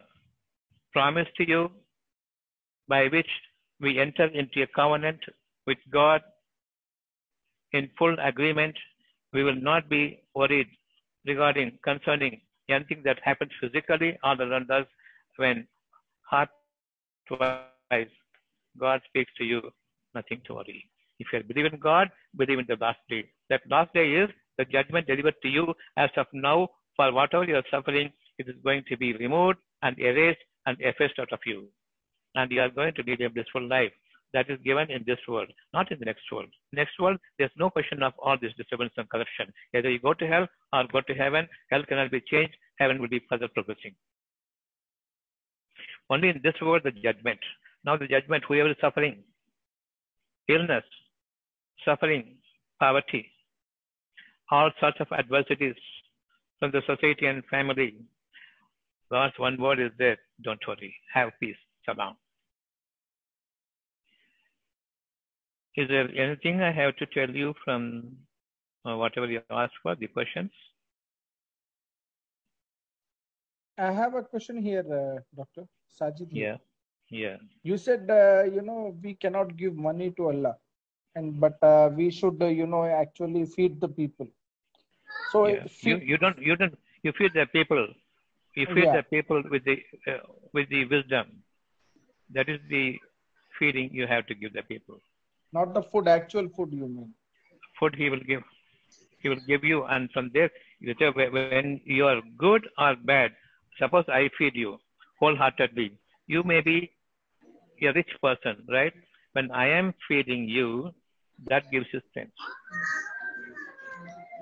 [0.93, 1.71] promise to you
[2.87, 3.29] by which
[3.79, 5.19] we enter into a covenant
[5.67, 6.21] with God
[7.71, 8.75] in full agreement.
[9.33, 10.67] We will not be worried
[11.25, 14.85] regarding concerning anything that happens physically all around us
[15.37, 15.67] when
[16.21, 16.49] heart
[17.29, 18.07] wise
[18.79, 19.61] God speaks to you,
[20.15, 20.89] nothing to worry.
[21.19, 23.25] If you believe in God, believe in the last day.
[23.49, 27.55] That last day is the judgment delivered to you as of now for whatever you
[27.55, 31.67] are suffering, it is going to be removed and erased and effaced out of you.
[32.35, 33.91] And you are going to lead a blissful life
[34.33, 36.49] that is given in this world, not in the next world.
[36.71, 39.51] Next world, there's no question of all this disturbance and corruption.
[39.75, 41.47] Either you go to hell or go to heaven.
[41.71, 42.55] Hell cannot be changed.
[42.77, 43.95] Heaven will be further progressing.
[46.09, 47.39] Only in this world, the judgment.
[47.83, 49.23] Now the judgment, whoever is suffering,
[50.47, 50.83] illness,
[51.85, 52.37] suffering,
[52.79, 53.25] poverty,
[54.51, 55.75] all sorts of adversities
[56.59, 57.95] from the society and family.
[59.11, 60.17] God's one word is there.
[60.41, 60.95] Don't worry.
[61.13, 61.55] Have peace.
[61.85, 62.15] Salam.
[65.75, 68.17] Is there anything I have to tell you from
[68.85, 70.51] uh, whatever you asked for, the questions?
[73.77, 75.63] I have a question here, uh, Doctor
[75.99, 76.27] Sajid.
[76.31, 76.57] Yeah,
[77.09, 77.37] yeah.
[77.63, 80.57] You said, uh, you know, we cannot give money to Allah,
[81.15, 84.27] and but uh, we should, uh, you know, actually feed the people.
[85.31, 85.65] So yeah.
[85.81, 87.87] You, you don't you don't you feed the people.
[88.55, 88.93] You feed Yeah.
[88.93, 89.77] the people with the
[90.07, 90.19] uh,
[90.53, 91.43] with the wisdom.
[92.33, 92.99] That is the
[93.59, 95.01] feeding you have to give the people.
[95.53, 96.71] not the food, actual food.
[96.73, 97.13] You mean?
[97.79, 98.43] Food he will give.
[99.21, 103.19] He will give you, and from there, you tell when you are good or bad.
[103.67, 104.77] Suppose I feed you
[105.19, 105.91] wholeheartedly.
[106.27, 106.91] You may be
[107.81, 108.93] a rich person, right?
[109.33, 110.91] When I am feeding you,
[111.47, 112.33] that gives you strength.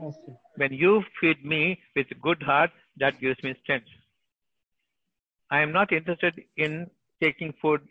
[0.01, 0.37] Okay.
[0.55, 3.87] When you feed me with good heart, that gives me strength.
[5.49, 6.89] I am not interested in
[7.21, 7.81] taking food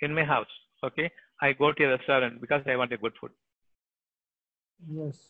[0.00, 0.46] in my house.
[0.84, 1.10] Okay,
[1.40, 3.30] I go to a restaurant because I want a good food.
[4.90, 5.28] Yes.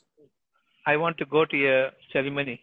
[0.86, 2.60] I want to go to a ceremony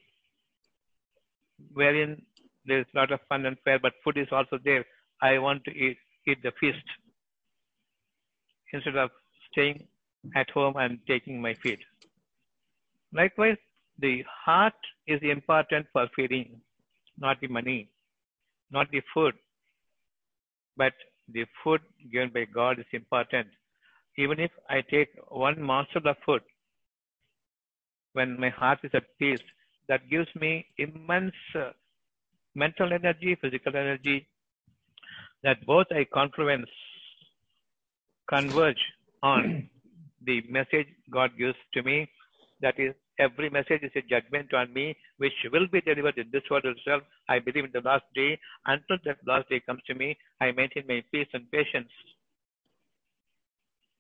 [1.74, 2.22] wherein
[2.66, 4.86] there is a lot of fun and fair, but food is also there.
[5.22, 6.84] I want to eat, eat the feast
[8.74, 9.10] instead of
[9.52, 9.88] staying
[10.36, 11.80] at home and taking my feed.
[13.14, 13.58] Likewise,
[14.00, 14.74] the heart
[15.08, 16.62] is important for feeding,
[17.18, 17.89] not the money,
[18.72, 19.36] not the food.
[20.78, 20.93] but
[21.30, 21.82] the food
[22.12, 23.47] given by God is important.
[24.18, 26.41] Even if I take one morsel of food,
[28.14, 29.41] when my heart is at peace,
[29.88, 31.72] that gives me immense uh,
[32.56, 34.28] mental energy, physical energy,
[35.43, 36.70] that both I confluence,
[38.30, 38.84] converge
[39.24, 39.70] on
[40.26, 42.10] the message God gives to me.
[42.62, 46.43] That is, every message is a judgment on me, which will be delivered in this
[46.49, 47.03] world itself.
[47.28, 48.39] I believe in the last day.
[48.65, 51.91] Until that last day comes to me, I maintain my peace and patience.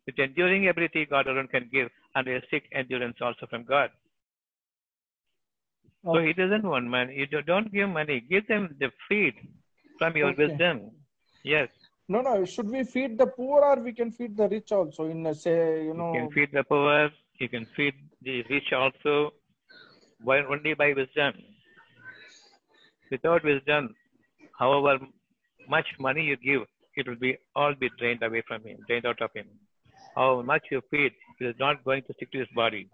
[0.05, 3.91] With enduring ability, God alone can give, and I seek endurance also from God.
[6.03, 7.15] So he doesn't want money.
[7.15, 8.21] You do- don't give money.
[8.21, 9.35] Give them the feed
[9.97, 10.47] from your Okay.
[10.47, 10.91] wisdom.
[11.43, 11.69] Yes,
[12.07, 12.43] No, no.
[12.45, 15.05] Should we feed the poor or we can feed the rich also?
[15.05, 16.11] In a, say, you you know.
[16.13, 17.11] can feed the poor.
[17.39, 19.33] You can feed the rich also.
[20.21, 21.33] Why only by wisdom?
[23.09, 23.95] Without wisdom,
[24.57, 24.99] however
[25.69, 29.21] much money you give, it will be all be drained away from him, drained out
[29.21, 29.47] of him.
[30.15, 32.89] However much you feed, it is not going to stick to his body.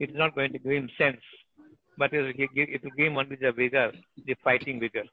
[0.00, 1.20] It is not going to give him sense,
[1.96, 3.92] but it will give, it will give him only the vigor,
[4.26, 5.04] the fighting vigor.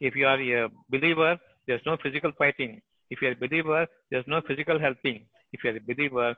[0.00, 2.80] If you are a believer, there's no physical fighting.
[3.10, 5.26] If you are a believer, there's no physical helping.
[5.52, 6.34] If you are a believer,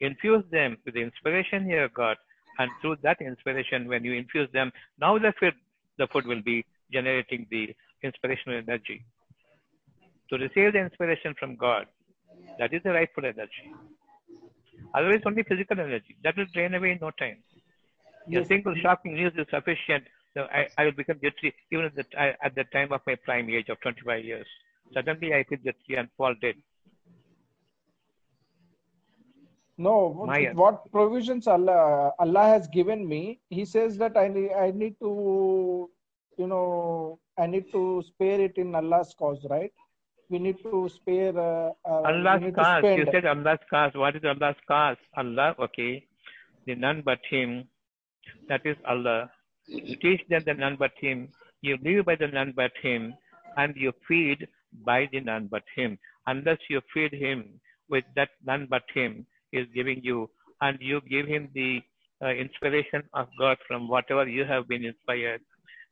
[0.00, 2.16] infuse them with the inspiration you have got,
[2.58, 5.54] and through that inspiration, when you infuse them, now the food,
[5.98, 9.04] the food will be generating the inspirational energy.
[10.30, 11.86] To receive the inspiration from God,
[12.58, 13.74] that is the rightful energy.
[14.94, 16.16] Otherwise, only physical energy.
[16.22, 17.38] That will drain away in no time.
[18.32, 20.04] A single shocking news is sufficient.
[20.34, 22.04] So I, I will become jittery even at the,
[22.42, 24.46] at the time of my prime age of 25 years.
[24.92, 26.54] Suddenly I feel jittery and fall dead.
[29.76, 34.94] No, what provisions Allah Allah has given me, He says that I need I need
[35.00, 35.90] to,
[36.38, 39.72] you know, I need to spare it in Allah's cause, right?
[40.30, 41.36] We need to spare.
[41.36, 42.84] Uh, uh, Allah's cause.
[42.84, 43.92] You said Allah's cause.
[43.94, 44.96] What is Allah's cause?
[45.16, 46.06] Allah, okay.
[46.66, 47.68] The none but Him.
[48.48, 49.30] That is Allah.
[49.66, 51.28] You teach them the none but Him.
[51.62, 53.14] You live by the none but Him.
[53.56, 54.46] And you feed
[54.84, 55.98] by the none but Him.
[56.26, 57.60] Unless you feed Him
[57.90, 59.26] with that none but Him
[59.60, 60.18] is giving you,
[60.60, 61.70] and you give Him the
[62.22, 65.40] uh, inspiration of God from whatever you have been inspired,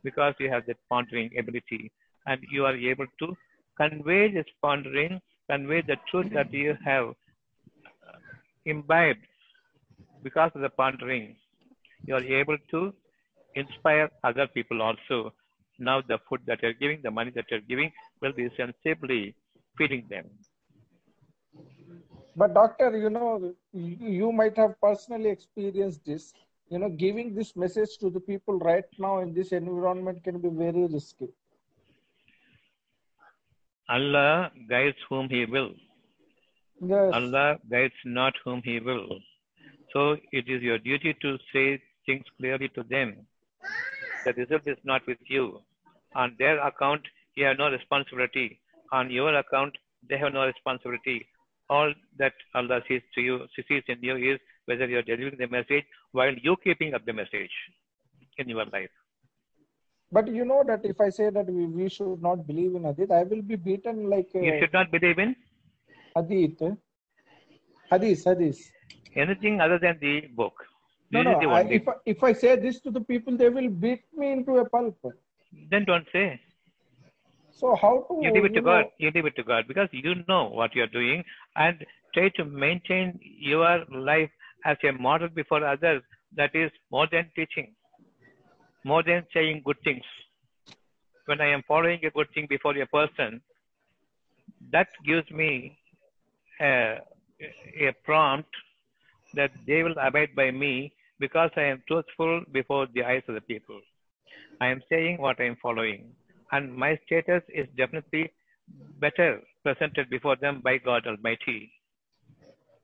[0.04, 1.82] because you have that pondering ability,
[2.26, 3.36] and you are able to
[3.80, 8.18] convey this pondering, convey the truth that you have uh,
[8.64, 9.26] imbibed
[10.22, 11.36] because of the pondering.
[12.06, 12.92] You are able to
[13.54, 15.32] inspire other people also.
[15.78, 17.90] Now the food that you're giving, the money that you're giving
[18.20, 19.34] will be sensibly
[19.76, 20.26] feeding them.
[22.34, 26.32] But doctor, you know, you, might have personally experienced this.
[26.70, 30.48] You know, giving this message to the people right now in this environment can be
[30.48, 31.28] very risky.
[33.88, 35.72] Allah guides whom He will.
[36.80, 37.12] Yes.
[37.12, 39.18] Allah guides not whom He will.
[39.92, 43.26] So it is your duty to say things clearly to them.
[44.24, 45.60] The result is not with you.
[46.14, 47.02] On their account,
[47.34, 48.60] you have no responsibility.
[48.92, 49.76] On your account,
[50.08, 51.26] they have no responsibility.
[51.68, 55.46] All that Allah sees to you, sees in you is whether you are delivering the
[55.46, 57.50] message while you keeping up the message
[58.38, 58.90] in your life.
[60.10, 63.10] But you know that if I say that we, we should not believe in Hadith,
[63.10, 65.34] I will be beaten like You uh, should not believe in
[66.14, 66.60] Hadith.
[67.90, 68.60] Hadith, Hadith.
[69.16, 70.54] anything other than the book.
[71.10, 71.52] No, This is the no.
[71.52, 74.58] I, if, I, if I say this to the people, they will beat me into
[74.58, 74.98] a pulp.
[75.70, 76.40] Then don't say.
[77.53, 78.86] So how to You leave it to God.
[78.98, 81.24] You leave it to God because you know what you are doing
[81.57, 81.84] and
[82.14, 84.30] try to maintain your life
[84.64, 86.03] as a model before others.
[86.34, 87.74] That is more than teaching,
[88.84, 90.05] more than saying good things.
[91.26, 93.42] When I am following a good thing before a person,
[94.72, 95.78] that gives me
[96.61, 96.98] a,
[97.80, 98.48] a prompt
[99.34, 103.40] that they will abide by me because I am truthful before the eyes of the
[103.40, 103.80] people.
[104.61, 106.12] I am saying what I am following,
[106.53, 108.32] and my status is definitely
[109.00, 111.72] better presented before them by God Almighty.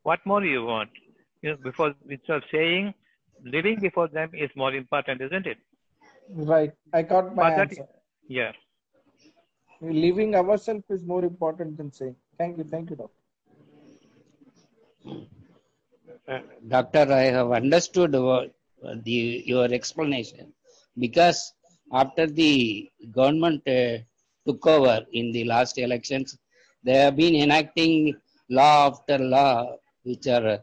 [0.03, 0.91] What more you want?
[1.43, 2.95] You know, before instead of saying,
[3.45, 5.59] living before them is more important, isn't it?
[6.31, 6.73] right.
[6.93, 7.87] I got my For that- answer.
[8.29, 8.53] Yeah.
[9.81, 12.16] Living ourselves is more important than saying.
[12.37, 13.14] Thank you, thank you, doctor.
[16.29, 18.53] Uh, Doctor, I have understood what,
[19.05, 20.53] the, your explanation
[20.99, 21.55] because
[21.93, 23.99] after the government uh,
[24.47, 26.39] took over in the last elections,
[26.84, 28.14] they have been enacting
[28.49, 30.59] law after law which are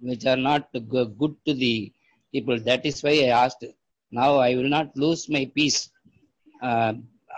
[0.00, 1.92] which are not good to the
[2.32, 2.58] people.
[2.60, 3.64] That is why I asked.
[4.10, 5.90] Now I will not lose my peace
[6.62, 6.92] uh,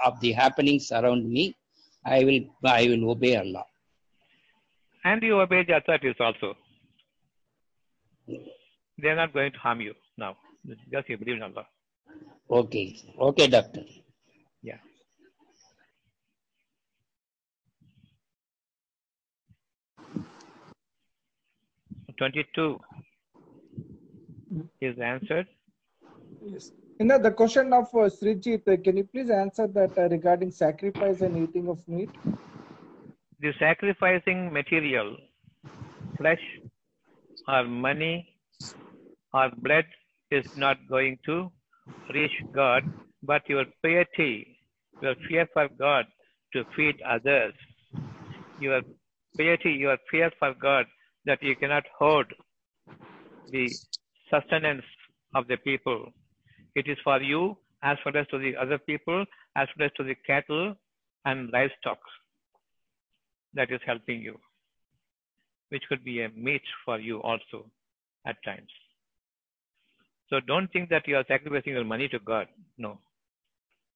[0.05, 1.57] of the happenings around me.
[2.05, 3.64] I will I will obey Allah.
[5.05, 6.57] And you obey the authorities also.
[8.26, 10.36] They are not going to harm you now.
[10.93, 11.66] Just you believe in Allah.
[12.51, 12.96] Okay.
[13.20, 13.82] Okay, doctor.
[14.62, 14.78] Yeah.
[22.16, 22.80] Twenty-two
[24.80, 25.46] is answered.
[26.42, 26.72] Yes.
[26.99, 30.51] You know, the question of uh, Srijit, uh, can you please answer that uh, regarding
[30.51, 32.11] sacrifice and eating of meat?
[33.40, 35.16] The sacrificing material,
[36.16, 36.40] flesh
[37.46, 38.34] or money
[39.32, 39.84] or blood
[40.32, 41.53] is not going to
[42.12, 42.82] reach God,
[43.22, 44.59] but your piety,
[45.03, 46.07] your fear for God
[46.53, 47.55] to feed others,
[48.61, 48.80] your
[49.36, 50.86] piety, your fear for God
[51.26, 52.34] that you cannot hoard
[53.51, 53.68] the
[54.30, 54.84] sustenance
[55.34, 56.11] of the people.
[56.74, 59.24] It is for you as well as to the other people,
[59.57, 60.74] as well as to the cattle
[61.24, 61.99] and livestock
[63.55, 64.36] that is helping you,
[65.70, 67.70] which could be a meat for you also
[68.26, 68.70] at times.
[70.31, 72.49] So don't think that you are sacrificing your money to God.
[72.76, 72.99] No.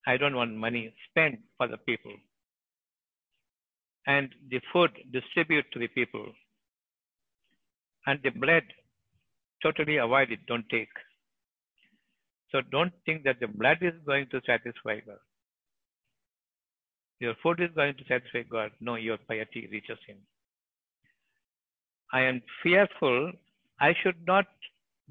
[0.06, 0.92] I don't want money.
[1.10, 2.14] spent for the people.
[4.06, 6.26] And the food distribute to the people.
[8.06, 8.64] And the blood,
[9.62, 10.40] totally avoid it.
[10.48, 10.88] Don't take.
[12.50, 15.18] So don't think that the blood is going to satisfy God.
[17.20, 18.72] Your food is going to satisfy God.
[18.80, 20.16] No, your piety reaches Him.
[22.12, 23.32] I am fearful.
[23.80, 24.46] I should not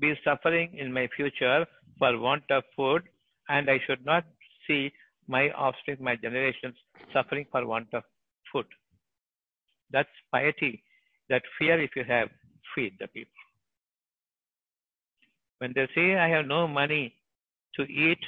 [0.02, 1.66] be suffering in my future
[2.00, 3.04] for want of food,
[3.50, 4.26] and I should not
[4.68, 4.92] see
[5.28, 6.76] my offspring, my generations
[7.14, 8.04] suffering for want of
[8.52, 8.66] food.
[9.92, 10.84] That's piety.
[11.30, 12.30] That fear, if you have,
[12.76, 13.32] feed the people.
[15.60, 17.14] When they say, I have no money
[17.76, 18.20] to eat,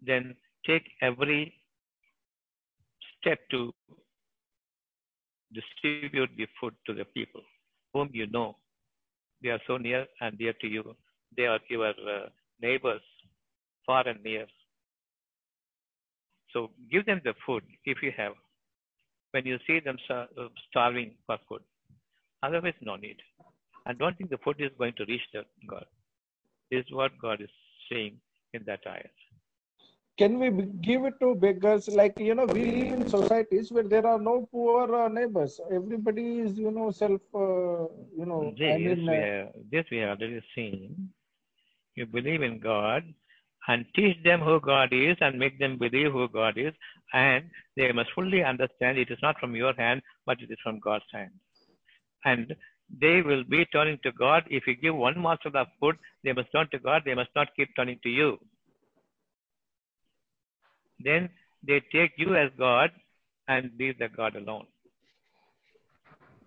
[0.00, 1.52] then take every
[3.20, 3.74] step to
[5.52, 7.42] distribute the food to the people
[7.92, 8.56] whom you know.
[9.42, 10.96] They are so near and dear to you.
[11.34, 12.28] They are your uh,
[12.60, 13.00] neighbors,
[13.86, 14.46] far and near.
[16.52, 18.32] So give them the food if you have.
[19.32, 19.98] When you see them
[20.70, 21.62] starving for food,
[22.42, 23.16] otherwise no need.
[23.84, 25.84] And don't think the food is going to reach the God.
[26.70, 27.50] This is what God is
[27.90, 28.18] saying
[28.54, 29.12] in that ayat.
[30.18, 30.50] Can we
[30.80, 31.88] give it to beggars?
[31.88, 35.60] Like, you know, we live in societies where there are no poor uh, neighbors.
[35.70, 37.84] Everybody is, you know, self, uh,
[38.18, 41.10] you know, This, I mean, we uh, have, this we have already seen.
[41.96, 43.04] You believe in God
[43.68, 46.72] and teach them who God is and make them believe who God is.
[47.12, 47.44] And
[47.76, 51.04] they must fully understand it is not from your hand, but it is from God's
[51.12, 51.32] hand.
[52.24, 52.54] And
[53.00, 54.44] they will be turning to God.
[54.48, 57.02] If you give one morsel of food, they must turn to God.
[57.04, 58.38] They must not keep turning to you.
[61.00, 61.28] Then
[61.66, 62.90] they take you as God
[63.48, 64.66] and leave the God alone.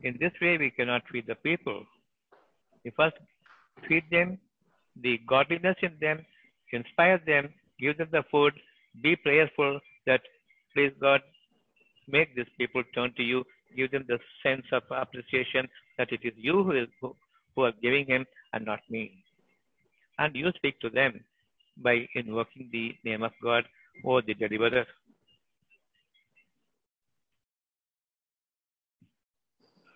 [0.02, 1.84] In this way, we cannot feed the people.
[2.84, 3.16] We first
[3.88, 4.39] feed them
[5.02, 6.26] the godliness in them,
[6.72, 8.54] inspire them, give them the food,
[9.02, 10.22] be prayerful that,
[10.74, 11.22] please God,
[12.08, 13.43] make these people turn to you,
[13.76, 17.16] give them the sense of appreciation that it is you who, is, who,
[17.56, 19.24] who are giving him and not me.
[20.18, 21.24] And you speak to them
[21.78, 23.64] by invoking the name of God
[24.04, 24.86] or the deliverer.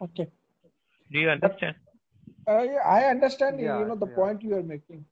[0.02, 0.30] okay.
[1.12, 1.76] Do you understand?
[2.48, 4.20] Uh, yeah, I understand, Yeah, you know, the yeah.
[4.20, 5.06] point you are making.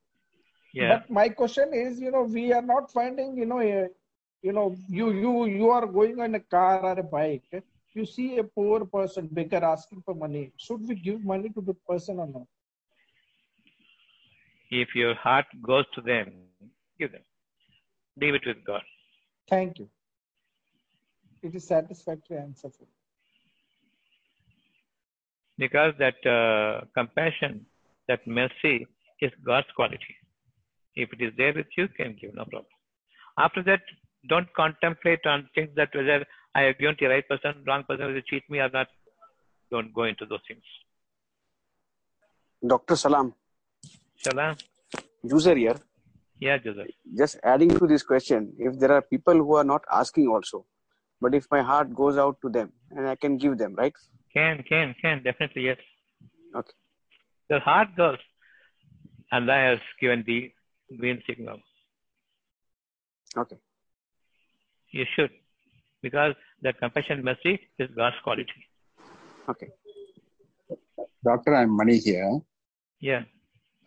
[0.72, 0.94] Yeah.
[0.94, 3.88] But my question is, you know, we are not finding, you know, a,
[4.42, 7.62] you know, you you you are going on a car or a bike.
[7.94, 10.52] You see a poor person, beggar asking for money.
[10.56, 12.46] Should we give money to the person or not?
[14.70, 16.32] If your heart goes to them,
[16.98, 17.22] give them.
[18.20, 18.82] Leave it with God.
[19.48, 19.88] Thank you.
[21.42, 22.70] It is satisfactory answer.
[22.70, 22.88] for me.
[25.58, 27.66] Because that uh, compassion,
[28.08, 28.86] that mercy
[29.20, 30.16] is God's quality.
[30.94, 32.64] If it is there with you, can give, no problem.
[33.38, 33.80] After that,
[34.28, 38.06] don't contemplate on things that whether I have given to the right person, wrong person,
[38.06, 38.88] whether cheat me or not.
[39.70, 40.62] Don't go into those things.
[42.64, 42.94] Dr.
[42.94, 43.34] Salam,
[44.16, 44.56] Shalom.
[45.22, 45.76] user here,
[46.42, 46.88] Yeah, Joseph.
[47.16, 50.66] just adding to this question, if there are people who are not asking also,
[51.20, 53.92] but if my heart goes out to them and I can give them, right?
[54.34, 55.76] Can, can, can, definitely, yes.
[56.56, 56.72] Okay.
[57.48, 58.18] The heart goes.
[59.30, 60.50] Allah has given the
[60.98, 61.58] green signal.
[63.36, 63.58] Okay.
[64.90, 65.30] You should.
[66.02, 68.66] Because that compassion mercy is God's quality.
[69.48, 69.68] Okay.
[71.24, 72.40] Doctor, I'm Mani here.
[72.98, 73.22] Yeah.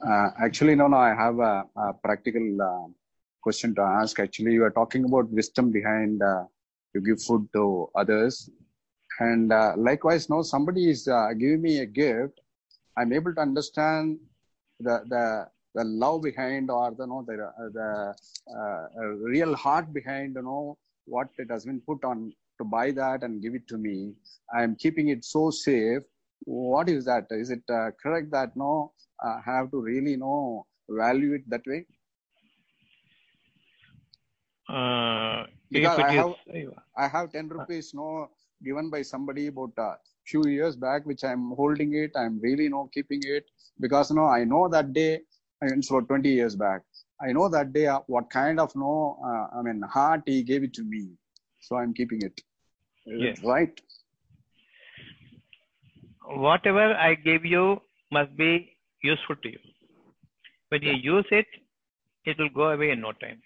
[0.02, 2.88] Uh, actually, no, no, I have a, a practical uh,
[3.42, 4.20] question to ask.
[4.20, 6.44] Actually, you are talking about wisdom behind uh,
[6.94, 8.50] you give food to others
[9.20, 12.40] And uh, likewise, no, somebody is uh, giving me a gift.
[12.98, 14.20] I'm able to understand
[14.80, 18.14] the the the love behind or the no the uh,
[18.96, 23.24] the real heart behind you know what it has been put on to buy that
[23.24, 24.14] and give it to me.
[24.54, 26.04] I'm keeping it so safe.
[26.46, 27.28] What is that?
[27.32, 27.64] Is it
[28.04, 28.92] correct that no
[29.24, 31.86] uh, have to really know value it that way?
[34.68, 36.34] Uh, Because I is, have
[36.98, 38.30] I have 10 rupees no
[38.64, 39.96] given by somebody about a
[40.26, 42.12] few years back, which I'm holding it.
[42.16, 43.46] I'm really no keeping it
[43.80, 45.22] because no, I know that day,
[45.62, 46.82] I mean, about 20 years back.
[47.22, 50.64] I know that day uh, what kind of no, uh, I mean, heart he gave
[50.64, 51.10] it to me.
[51.60, 52.42] So I'm keeping it.
[53.08, 53.40] Is Yes.
[53.40, 53.80] it right?
[56.46, 58.75] whatever I give you must be
[59.14, 59.60] useful to you.
[60.70, 61.46] When you use it,
[62.26, 63.42] it will go away in no time.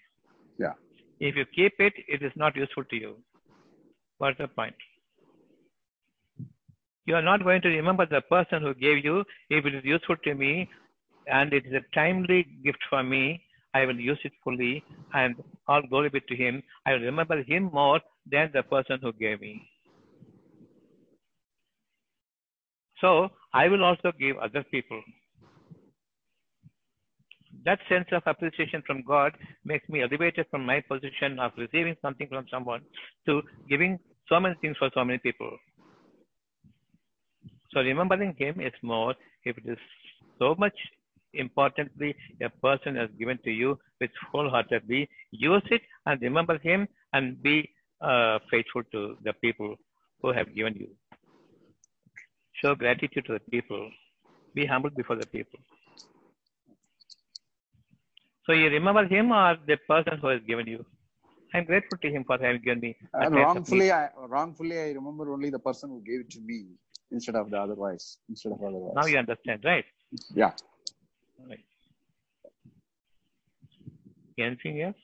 [0.58, 0.74] Yeah.
[1.18, 3.16] If you keep it, it is not useful to you.
[4.18, 4.74] What's the point?
[7.06, 9.24] You are not going to remember the person who gave you.
[9.48, 10.68] If it is useful to me
[11.26, 13.42] and it is a timely gift for me,
[13.74, 14.82] I will use it fully
[15.14, 15.36] and
[15.68, 16.62] all glory be to him.
[16.86, 18.00] I will remember him more
[18.30, 19.68] than the person who gave me.
[23.00, 25.02] So I will also give other people.
[27.64, 29.32] That sense of appreciation from God
[29.64, 32.80] makes me elevated from my position of receiving something from someone
[33.26, 33.98] to giving
[34.28, 35.50] so many things for so many people.
[37.72, 39.78] So remembering Him is more if it is
[40.38, 40.74] so much
[41.34, 47.40] importantly a person has given to you with wholeheartedly use it and remember Him and
[47.42, 49.76] be uh, faithful to the people
[50.22, 50.88] who have given you.
[52.62, 53.90] Show gratitude to the people.
[54.54, 55.60] Be humble before the people.
[58.50, 60.84] So you remember him or the person who has given you?
[61.54, 62.96] I'm grateful to him for having given me.
[63.14, 66.30] a And chance of wrongfully, I wrongfully I remember only the person who gave it
[66.30, 66.66] to me
[67.12, 68.18] instead of the otherwise.
[68.28, 68.94] Instead of otherwise.
[68.96, 69.84] Now you understand, right?
[70.34, 70.50] Yeah.
[71.48, 71.64] Right.
[74.36, 74.96] Anything else?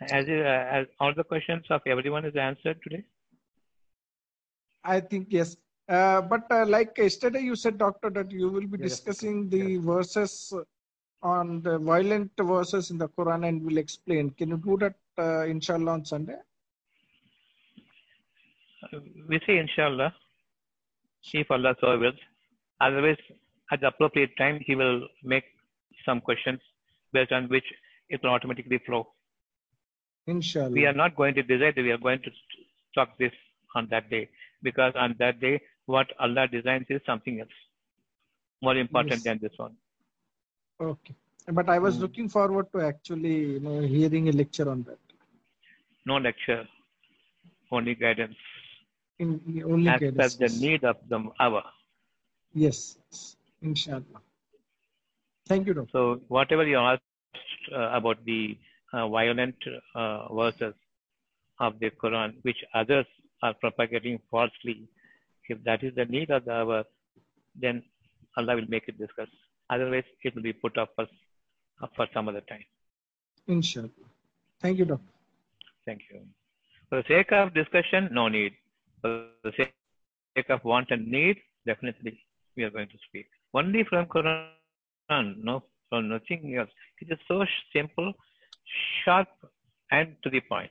[0.00, 3.04] As, uh, as all the questions of everyone is answered today?
[4.82, 5.54] I think yes.
[5.88, 9.00] Uh, but uh, like yesterday, you said, Doctor, that you will be Yes.
[9.00, 10.52] discussing the verses
[11.22, 14.30] on the violent verses in the Quran and will explain.
[14.30, 16.38] Can you do that, uh, inshallah, on Sunday?
[18.92, 20.12] Uh, We say inshallah,
[21.32, 22.20] if Allah so wills.
[22.80, 23.22] Otherwise,
[23.72, 25.44] at the appropriate time, He will make
[26.04, 26.60] some questions
[27.12, 27.64] based on which
[28.08, 29.02] it will automatically flow.
[30.26, 30.70] Inshallah.
[30.70, 32.30] We are not going to decide, we are going to
[32.94, 33.32] talk this
[33.74, 34.28] on that day
[34.62, 37.58] because on that day, what Allah designs is something else
[38.62, 39.24] more important Yes.
[39.24, 39.76] than this one.
[40.80, 41.14] Okay.
[41.58, 42.02] But I was Hmm.
[42.02, 44.98] looking forward to actually, you know, hearing a lecture on that.
[46.04, 46.64] No lecture,
[47.70, 48.36] only guidance
[49.18, 50.38] In only as per guidance.
[50.44, 51.62] the need of the hour.
[52.54, 52.98] Yes.
[53.10, 53.36] yes.
[53.62, 54.22] Inshallah.
[55.48, 55.90] Thank you, Doctor.
[55.92, 57.02] So whatever you asked
[57.72, 58.58] uh, about the
[58.92, 59.56] uh, violent
[59.94, 60.74] uh, verses
[61.60, 63.06] of the Quran, which others
[63.42, 64.88] are propagating falsely,
[65.48, 66.84] if that is the need of the hour,
[67.60, 67.82] then
[68.36, 69.28] Allah will make it discuss.
[69.70, 71.06] Otherwise, it will be put up for,
[71.82, 72.64] up for some other time.
[73.46, 73.90] Inshallah.
[74.60, 75.12] Thank you, Doctor.
[75.84, 76.20] Thank you.
[76.88, 78.52] For the sake of discussion, no need.
[79.00, 81.36] For the sake of want and need,
[81.66, 82.20] definitely
[82.56, 83.26] we are going to speak.
[83.54, 86.70] Only from Quran, no, from nothing else.
[87.00, 87.44] It is so
[87.74, 88.12] simple,
[89.04, 89.28] sharp,
[89.90, 90.70] and to the point.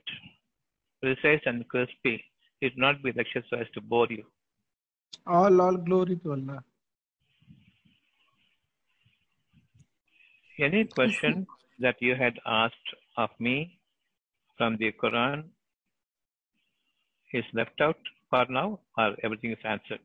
[1.02, 2.24] Precise and crispy.
[2.62, 4.24] It will not be lecture so as to bore you.
[5.28, 6.64] All, all glory to Allah.
[10.60, 11.46] Any question
[11.80, 13.80] that you had asked of me
[14.58, 15.44] from the Quran
[17.34, 17.98] is left out
[18.30, 20.00] for now, or everything is answered?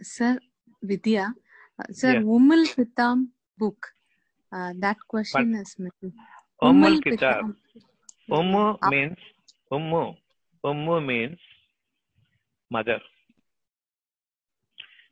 [0.00, 0.38] Sir,
[0.80, 1.34] Vidya,
[1.80, 2.20] uh, sir, Yeah.
[2.22, 3.18] Ummul Kitab
[3.58, 3.88] book.
[4.52, 6.12] Uh, that question is missing.
[6.62, 7.18] Ummul Kitab.
[7.18, 7.87] Kitab.
[8.30, 8.90] Ummu ah.
[8.90, 9.16] means
[9.72, 10.14] Ummu.
[10.64, 11.38] Ummu means
[12.70, 13.00] mother.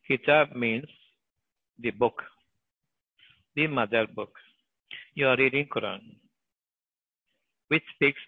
[0.07, 0.85] Kitab means
[1.79, 2.23] the book,
[3.55, 4.33] the mother book.
[5.14, 6.01] You are reading Quran,
[7.69, 8.21] which speaks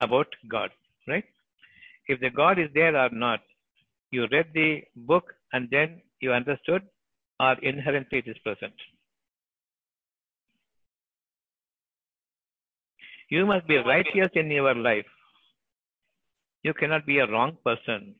[0.00, 0.70] about God,
[1.08, 1.24] right?
[2.06, 3.40] If the God is there or not,
[4.10, 6.82] you read the book and then you understood,
[7.40, 8.74] or inherently it is present.
[13.30, 15.06] You must be righteous in your life.
[16.62, 18.16] You cannot be a wrong person.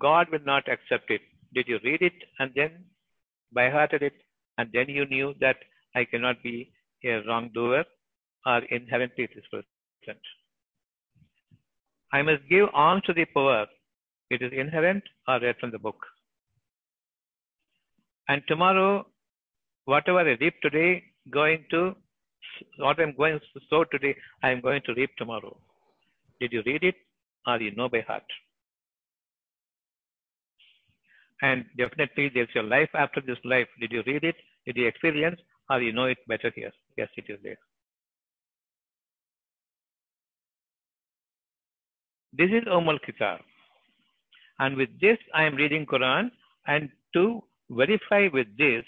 [0.00, 1.20] God will not accept it.
[1.54, 2.84] Did you read it and then
[3.52, 4.14] by hearted it
[4.58, 5.56] and then you knew that
[5.94, 6.72] I cannot be
[7.04, 7.84] a wrongdoer
[8.46, 10.22] or inherently it is present.
[12.12, 13.66] I must give on to the poor.
[14.30, 15.96] It is inherent or read from the book.
[18.28, 19.06] And tomorrow,
[19.84, 21.96] whatever I reap today, going to
[22.78, 25.56] what I'm going to sow today, I am going to reap tomorrow.
[26.40, 26.94] Did you read it
[27.46, 28.24] or you know by heart?
[31.42, 33.68] And definitely there's your life after this life.
[33.80, 34.36] Did you read it?
[34.66, 35.40] Did you experience
[35.70, 36.72] or you know it better here?
[36.96, 37.58] Yes, it is there.
[42.32, 43.40] This is Umm Kitab.
[44.58, 46.30] And with this, I am reading Quran.
[46.66, 48.84] And to verify with this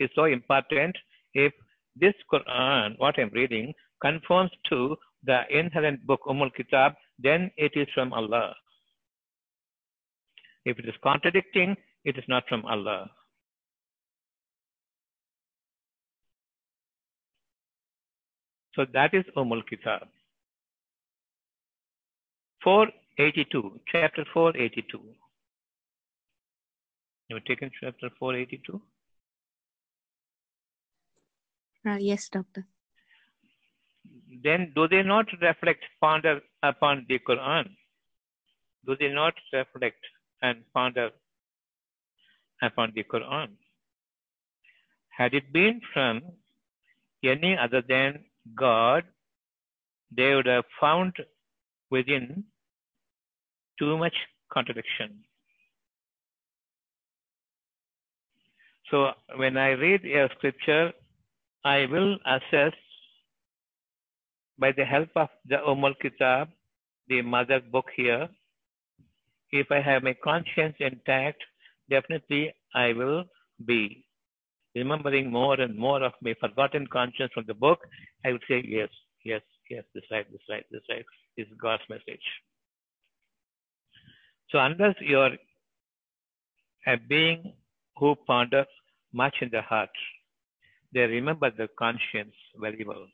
[0.00, 0.96] is so important
[1.34, 1.52] if
[2.00, 7.88] this Quran, what I'm reading, conforms to the inherent book Umm Kitab, then it is
[7.94, 8.54] from Allah.
[10.64, 13.10] If it is contradicting, it is not from Allah.
[18.74, 20.06] So that is Umm Kitab.
[22.62, 25.00] 482, chapter 482.
[27.28, 28.80] You taken chapter 482?
[31.86, 32.66] Uh, yes, doctor.
[34.42, 37.70] Then do they not reflect, ponder upon the Quran?
[38.86, 40.04] Do they not reflect
[40.42, 41.10] and ponder
[42.62, 43.48] upon the Quran?
[45.08, 46.22] Had it been from
[47.24, 48.24] any other than
[48.54, 49.04] God,
[50.10, 51.14] they would have found
[51.90, 52.44] within
[53.78, 54.14] too much
[54.52, 55.24] contradiction.
[58.90, 60.92] So when I read a scripture,
[61.64, 62.72] I will assess
[64.58, 66.48] by the help of the Umm Kitab,
[67.08, 68.28] the mother book here.
[69.50, 71.42] If I have my conscience intact,
[71.90, 73.24] definitely I will
[73.64, 74.04] be
[74.74, 77.78] remembering more and more of my forgotten conscience from the book.
[78.24, 78.88] I would say, yes,
[79.24, 81.04] yes, yes, this right, this right, this right
[81.36, 82.22] is God's message.
[84.50, 85.36] So unless you're
[86.86, 87.54] a being
[87.96, 88.66] who ponders
[89.12, 89.90] much in the heart,
[90.92, 93.06] they remember the conscience very well.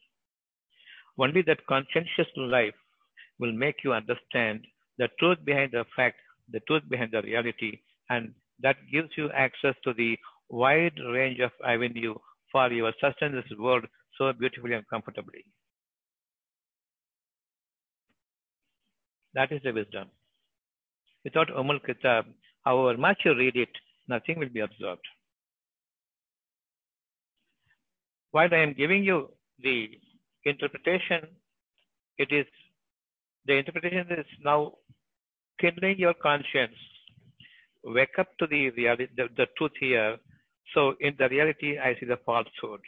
[1.19, 2.75] Only that conscientious life
[3.39, 4.65] will make you understand
[4.99, 6.17] the truth behind the fact,
[6.51, 10.17] the truth behind the reality, and that gives you access to the
[10.49, 12.15] wide range of avenue
[12.53, 13.85] for your sustenance world
[14.19, 15.45] so beautifully and comfortably.
[19.35, 20.09] That is the wisdom.
[21.25, 22.27] Without Ummul Kitab,
[22.65, 23.71] however much you read it,
[24.07, 25.05] nothing will be absorbed.
[28.35, 29.31] While I am giving you
[29.63, 29.91] the
[30.45, 31.21] interpretation,
[32.19, 32.47] it is
[33.47, 34.73] the interpretation is now
[35.61, 36.75] kindling your conscience.
[37.85, 40.17] Wake up to the reality, the, the truth here.
[40.75, 42.81] So in the reality, I see the falsehood.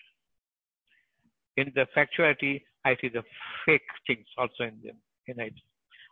[1.56, 3.22] In the factuality, I see the
[3.64, 4.96] fake things also in them.
[5.28, 5.54] In it.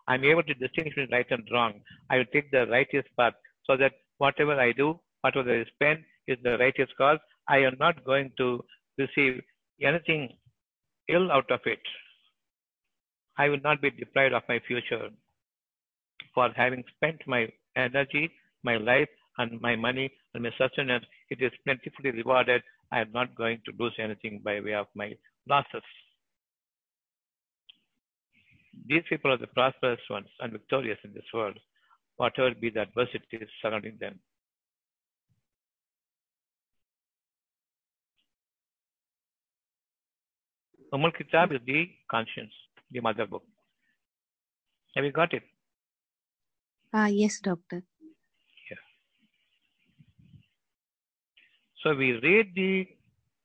[0.07, 1.81] I'm able to distinguish between right and wrong.
[2.09, 3.35] I will take the righteous path
[3.67, 7.19] so that whatever I do, whatever I spend is the righteous cause.
[7.49, 8.65] I am not going to
[8.99, 9.43] receive
[9.83, 10.37] anything
[11.09, 11.81] ill out of it.
[13.37, 15.09] I will not be deprived of my future
[16.35, 18.31] for having spent my energy,
[18.63, 21.05] my life, and my money and my sustenance.
[21.31, 22.63] It is plentifully rewarded.
[22.93, 25.13] I am not going to lose anything by way of my
[25.49, 25.83] losses.
[28.87, 31.59] These people are the prosperous ones and victorious in this world,
[32.17, 34.21] whatever be the adversities surrounding them.
[40.95, 42.53] Ummul Kitab is the conscience,
[42.93, 43.43] the mother book.
[44.95, 45.43] Have you got it?
[46.93, 47.83] Ah, yes, doctor.
[51.83, 52.87] So we read the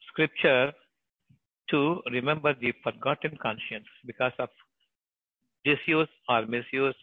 [0.08, 0.72] scripture
[1.72, 4.47] to remember the forgotten conscience because of
[5.66, 6.95] disuse or misuse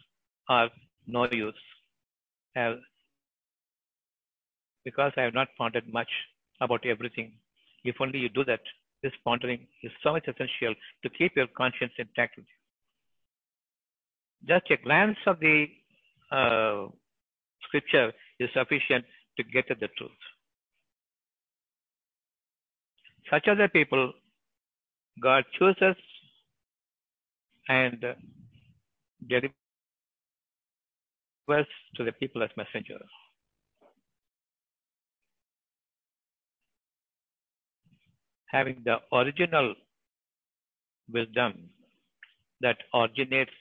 [0.49, 0.69] or
[1.05, 1.53] no use.
[2.55, 2.77] Have,
[4.83, 6.09] because I have not pondered much
[6.59, 7.33] about everything.
[7.83, 8.61] If only you do that,
[9.07, 12.59] this pondering is so much essential to keep your conscience intact with you.
[14.53, 15.67] Just a glance of the
[16.31, 16.87] uh,
[17.63, 19.05] scripture is sufficient
[19.37, 20.11] to get at the truth.
[23.31, 24.11] Such are the people
[25.21, 25.95] God chooses
[27.69, 28.05] and
[29.27, 29.55] delivers
[31.95, 33.13] to the people as messengers.
[38.51, 39.75] Having the original
[41.11, 41.69] wisdom
[42.61, 43.51] that originates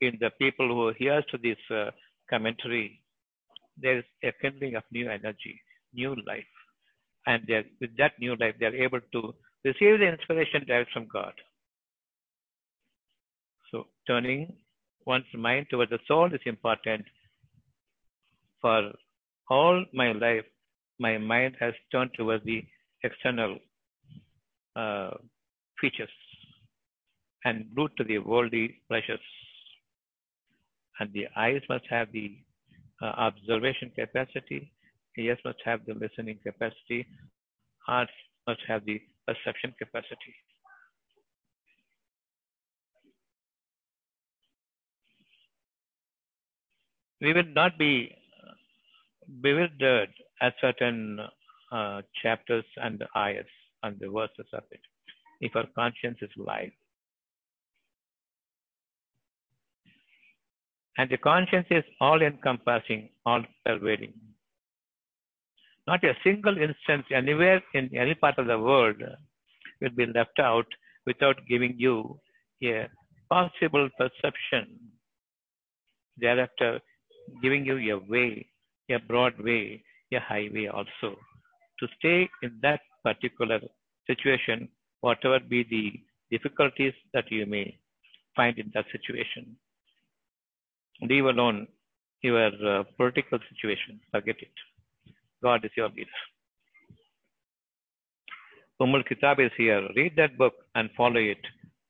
[0.00, 1.90] in the people who hears to this uh,
[2.28, 3.00] commentary,
[3.76, 5.60] there is a kindling of new energy,
[5.92, 6.44] new life.
[7.26, 7.46] And
[7.80, 9.34] with that new life, they're able to
[9.64, 11.32] receive the inspiration direct from God.
[13.70, 14.54] So turning
[15.06, 17.04] one's mind toward the soul is important.
[18.60, 18.92] For
[19.48, 20.44] all my life,
[20.98, 22.64] my mind has turned towards the
[23.02, 23.58] external
[24.76, 25.10] uh,
[25.80, 26.10] features
[27.44, 29.20] and glued to the worldly pleasures.
[30.98, 32.36] And the eyes must have the
[33.02, 34.70] uh, observation capacity,
[35.16, 37.06] ears must have the listening capacity,
[37.86, 38.12] hearts
[38.46, 40.34] must have the perception capacity.
[47.20, 48.14] We will not be
[49.42, 50.10] bewildered
[50.40, 51.20] at certain
[51.70, 53.46] uh, chapters and ayahs
[53.82, 54.80] and the verses of it
[55.40, 56.70] if our conscience is live.
[60.98, 64.12] And the conscience is all encompassing, all pervading.
[65.86, 69.02] Not a single instance anywhere in any part of the world
[69.80, 70.66] will be left out
[71.06, 72.20] without giving you
[72.62, 72.86] a
[73.30, 74.78] possible perception.
[76.18, 76.80] Thereafter,
[77.42, 78.46] giving you a way,
[78.90, 81.16] a broad way, a highway also
[81.80, 83.60] to stay in that particular
[84.06, 84.68] situation,
[85.00, 87.78] whatever be the difficulties that you may
[88.36, 89.56] find in that situation.
[91.02, 91.66] Leave alone
[92.22, 94.52] your uh, political situation, forget it.
[95.42, 96.20] God is your leader.
[98.80, 99.86] Ummul Kitab is here.
[99.96, 101.38] Read that book and follow it.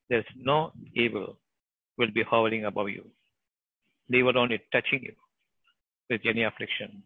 [0.08, 1.36] There's no evil
[1.98, 3.04] will be hovering above you.
[4.08, 5.14] Leave alone it touching you
[6.08, 7.02] with any affliction.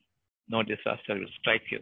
[0.48, 1.80] No disaster will strike you.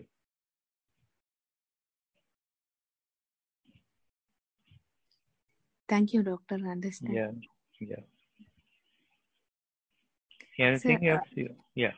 [5.88, 6.54] Thank you, Doctor.
[6.54, 7.14] Understand.
[7.14, 7.30] Yeah,
[7.80, 8.02] yeah.
[10.58, 11.28] Anything uh, else?
[11.34, 11.92] You, yeah.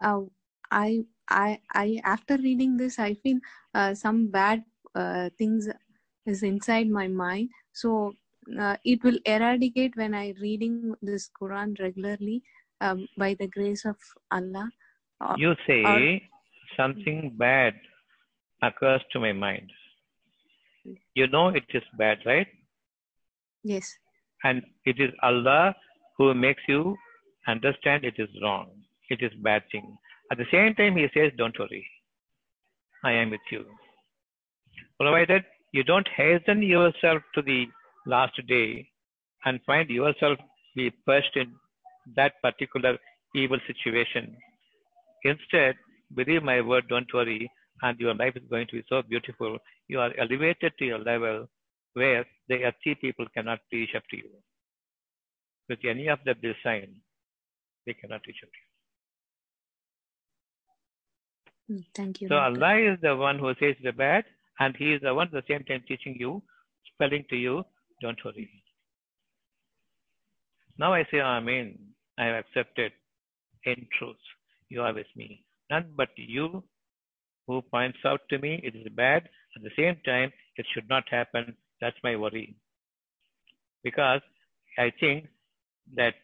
[0.00, 0.22] uh,
[0.70, 3.38] I, I, I, after reading this, I feel
[3.74, 5.68] uh, some bad uh, things
[6.26, 7.50] is inside my mind.
[7.72, 8.12] So
[8.60, 12.42] uh, it will eradicate when I reading this Quran regularly
[12.80, 13.96] um, by the grace of
[14.30, 14.70] Allah.
[15.20, 16.28] Or, You or say
[16.76, 17.74] something bad
[18.62, 19.70] occurs to my mind.
[21.14, 22.46] You know it is bad, right?
[23.66, 23.98] Yes,
[24.44, 25.74] And it is Allah
[26.16, 26.96] who makes you
[27.48, 28.70] understand it is wrong.
[29.10, 29.96] It is bad thing.
[30.30, 31.86] At the same time, He says, "Don't worry,
[33.04, 33.64] I am with you."
[35.00, 37.66] Provided you don't hasten yourself to the
[38.06, 38.88] last day
[39.44, 40.38] and find yourself
[40.74, 41.54] be pushed in
[42.16, 42.98] that particular
[43.34, 44.36] evil situation.
[45.24, 45.76] Instead,
[46.14, 47.50] believe my word, don't worry,
[47.82, 49.58] and your life is going to be so beautiful.
[49.88, 51.48] You are elevated to a level
[51.96, 54.30] where the earthly people cannot reach up to you.
[55.68, 56.96] With any of the design,
[57.86, 58.60] they cannot reach up to
[61.70, 61.76] you.
[61.78, 62.28] Mm, thank you.
[62.28, 62.36] So.
[62.36, 64.24] Allah is the one who says the bad,
[64.60, 66.42] and He is the one at the same time teaching you,
[66.92, 67.64] spelling to you,
[68.02, 68.50] don't worry.
[70.78, 71.78] Now I say, Amen.
[72.18, 72.92] I have accepted
[73.64, 74.16] in truth.
[74.68, 75.44] You are with me.
[75.70, 76.62] None but you
[77.46, 79.28] who points out to me it is bad.
[79.56, 81.56] At the same time, it should not happen.
[81.80, 82.56] That's my worry.
[83.82, 84.20] Because
[84.78, 85.28] I think
[85.94, 86.14] that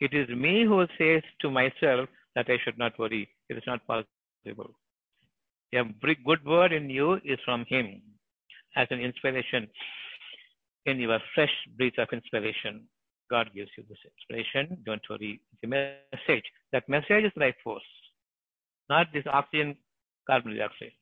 [0.00, 3.28] it is me who says to myself that I should not worry.
[3.48, 4.74] It is not possible.
[5.72, 8.02] Every good word in you is from Him
[8.76, 9.68] as an inspiration.
[10.84, 12.82] In your fresh breath of inspiration,
[13.30, 14.78] God gives you this inspiration.
[14.84, 15.40] Don't worry.
[15.52, 16.44] It's a message.
[16.72, 17.82] That message is life force,
[18.90, 19.76] not this oxygen,
[20.28, 20.92] carbon dioxide.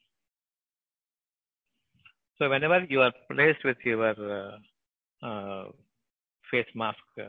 [2.40, 5.64] So whenever you are placed with your uh, uh,
[6.50, 7.24] face mask, uh,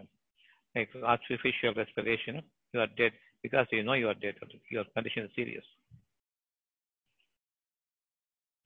[0.73, 2.41] like artificial respiration,
[2.73, 3.11] you are dead
[3.43, 4.35] because you know you are dead.
[4.69, 5.65] Your condition is serious.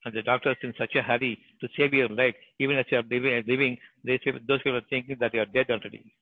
[0.04, 2.98] And the doctor is in such a hurry to save your life, even as you
[2.98, 6.14] are living, living those people are thinking that you are dead already.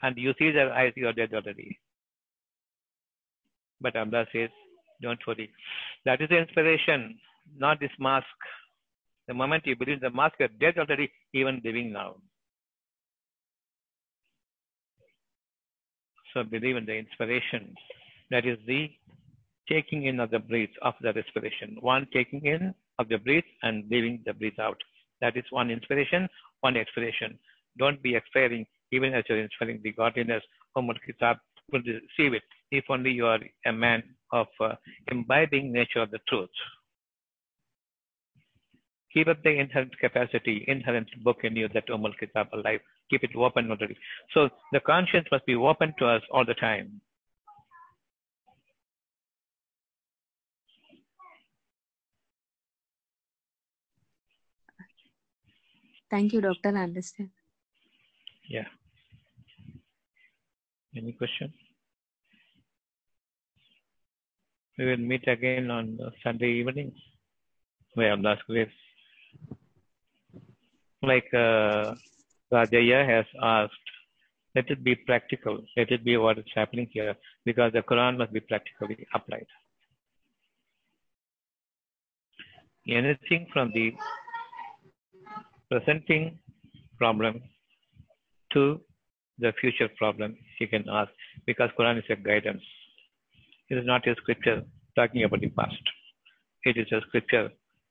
[0.00, 1.80] And you see their eyes, you are dead already.
[3.80, 4.50] But Allah says,
[5.02, 5.50] don't worry.
[6.04, 7.18] That is the inspiration,
[7.58, 8.26] not this mask.
[9.28, 12.16] The moment you believe the mask, you dead already, even living now.
[16.32, 17.74] So believe in the inspiration.
[18.30, 18.90] That is the
[19.68, 21.76] taking in of the breath of the respiration.
[21.80, 24.76] One taking in of the breath and leaving the breath out.
[25.20, 26.28] That is one inspiration,
[26.60, 27.38] one expiration.
[27.78, 30.42] Don't be expiring even as you're inspiring the godliness.
[30.76, 31.38] Ummul Kitab
[31.72, 34.02] will receive it if only you are a man
[34.32, 34.74] of uh,
[35.10, 36.50] imbibing nature of the truth.
[39.12, 42.80] Keep up the inherent capacity, inherent book in you, that Ummul Kitab alive.
[43.08, 43.96] Keep it open already.
[44.34, 47.00] So the conscience must be open to us all the time.
[56.10, 56.76] Thank you, Doctor.
[56.76, 57.30] I understand.
[58.48, 58.66] Yeah.
[60.96, 61.52] Any question?
[64.78, 66.92] We will meet again on Sunday evening.
[67.96, 68.68] Well, last grace.
[71.02, 71.94] Like uh,
[72.52, 73.72] Rajaya has asked,
[74.54, 75.58] let it be practical.
[75.76, 77.14] Let it be what is happening here
[77.44, 79.46] because the Quran must be practically applied.
[82.88, 83.92] Anything from the
[85.70, 86.38] presenting
[86.98, 87.42] problem
[88.52, 88.80] to
[89.38, 91.10] the future problem you can ask
[91.46, 92.62] because Quran is a guidance.
[93.68, 94.62] It is not a scripture
[94.94, 95.82] talking about the past.
[96.64, 97.50] It is a scripture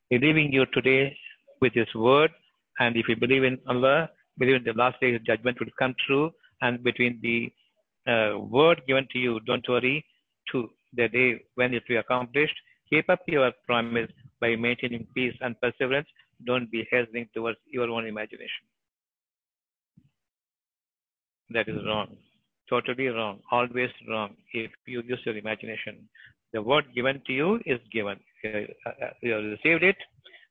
[0.10, 1.16] believing you today
[1.62, 2.32] with His word,
[2.80, 6.32] and if you believe in Allah, believe in the last day judgment will come true,
[6.62, 7.52] and between the
[8.12, 10.06] uh, word given to you, don't worry,
[10.52, 12.56] to the day when it will be accomplished,
[12.90, 16.08] keep up your promise by maintaining peace and perseverance.
[16.46, 18.66] Don't be hastening towards your own imagination.
[21.52, 22.18] That is wrong.
[22.70, 23.40] Totally wrong.
[23.52, 24.36] Always wrong.
[24.54, 26.10] If you use your imagination,
[26.54, 28.20] the word given to you is given.
[28.44, 28.68] You
[29.22, 29.98] you have received it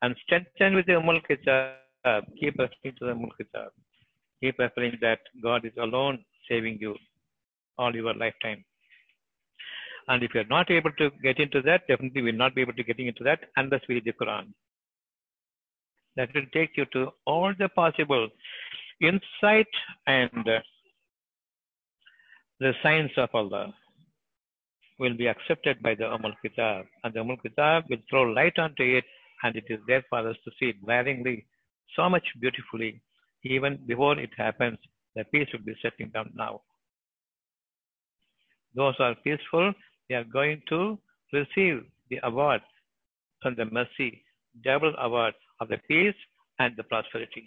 [0.05, 2.25] and strengthen with the Ummul Kitab.
[2.39, 3.71] Keep referring to the Ummul Kitab.
[4.43, 6.95] Keep referring that God is alone saving you
[7.79, 8.65] all your lifetime.
[10.09, 12.75] And if you're not able to get into that, definitely we will not be able
[12.75, 14.49] to get into that unless we read the Quran.
[16.17, 18.29] That will take you to all the possible
[19.01, 19.73] insight
[20.07, 20.61] and uh,
[22.61, 23.75] the signs of Allah
[24.99, 26.85] will be accepted by the Ummul Kitab.
[27.03, 29.05] And the Ummul Kitab will throw light onto it,
[29.45, 31.47] and it is there for us to see it glaringly,
[31.95, 33.01] so much beautifully.
[33.45, 34.78] Even before it happens,
[35.14, 36.62] the peace will be setting down now.
[38.74, 39.72] Those who are peaceful,
[40.09, 40.99] they are going to
[41.32, 42.62] receive the award
[43.42, 44.24] from the mercy,
[44.64, 46.16] double award of the peace
[46.59, 47.47] and the prosperity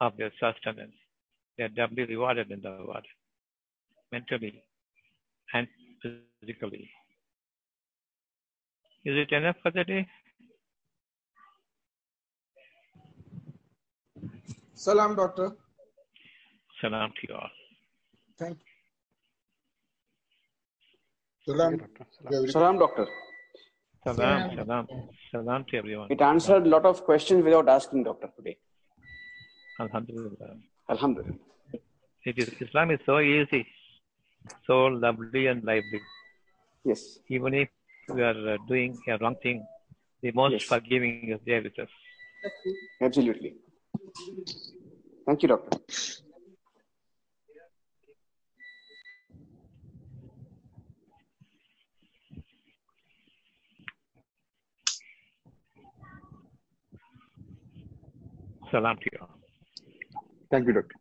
[0.00, 0.94] of their sustenance.
[1.58, 3.06] They are doubly rewarded in the award,
[4.12, 4.62] mentally
[5.52, 5.66] and
[6.40, 6.90] physically.
[9.04, 10.06] Is it enough for the day?
[14.74, 15.56] Salam, doctor.
[16.80, 17.50] Salam to you all.
[18.38, 18.64] Thank you.
[21.46, 21.80] Salam.
[22.48, 23.06] Salam, doctor.
[24.04, 24.86] Salam, salam,
[25.30, 26.08] salam to everyone.
[26.10, 28.56] It answered a lot of questions without asking, doctor, today.
[29.80, 30.56] Alhamdulillah.
[30.90, 31.38] Alhamdulillah.
[32.24, 33.66] It is, Islam is so easy,
[34.66, 36.00] so lovely and lively.
[36.84, 37.18] Yes.
[37.28, 37.68] Even if
[38.08, 39.66] we are uh, doing a wrong thing,
[40.22, 40.62] the most Yes.
[40.64, 41.88] forgiving is there with us.
[43.00, 43.54] Absolutely.
[45.26, 45.78] Thank you, doctor.
[58.70, 59.26] Salam to you.
[60.50, 60.96] Thank you, doctor.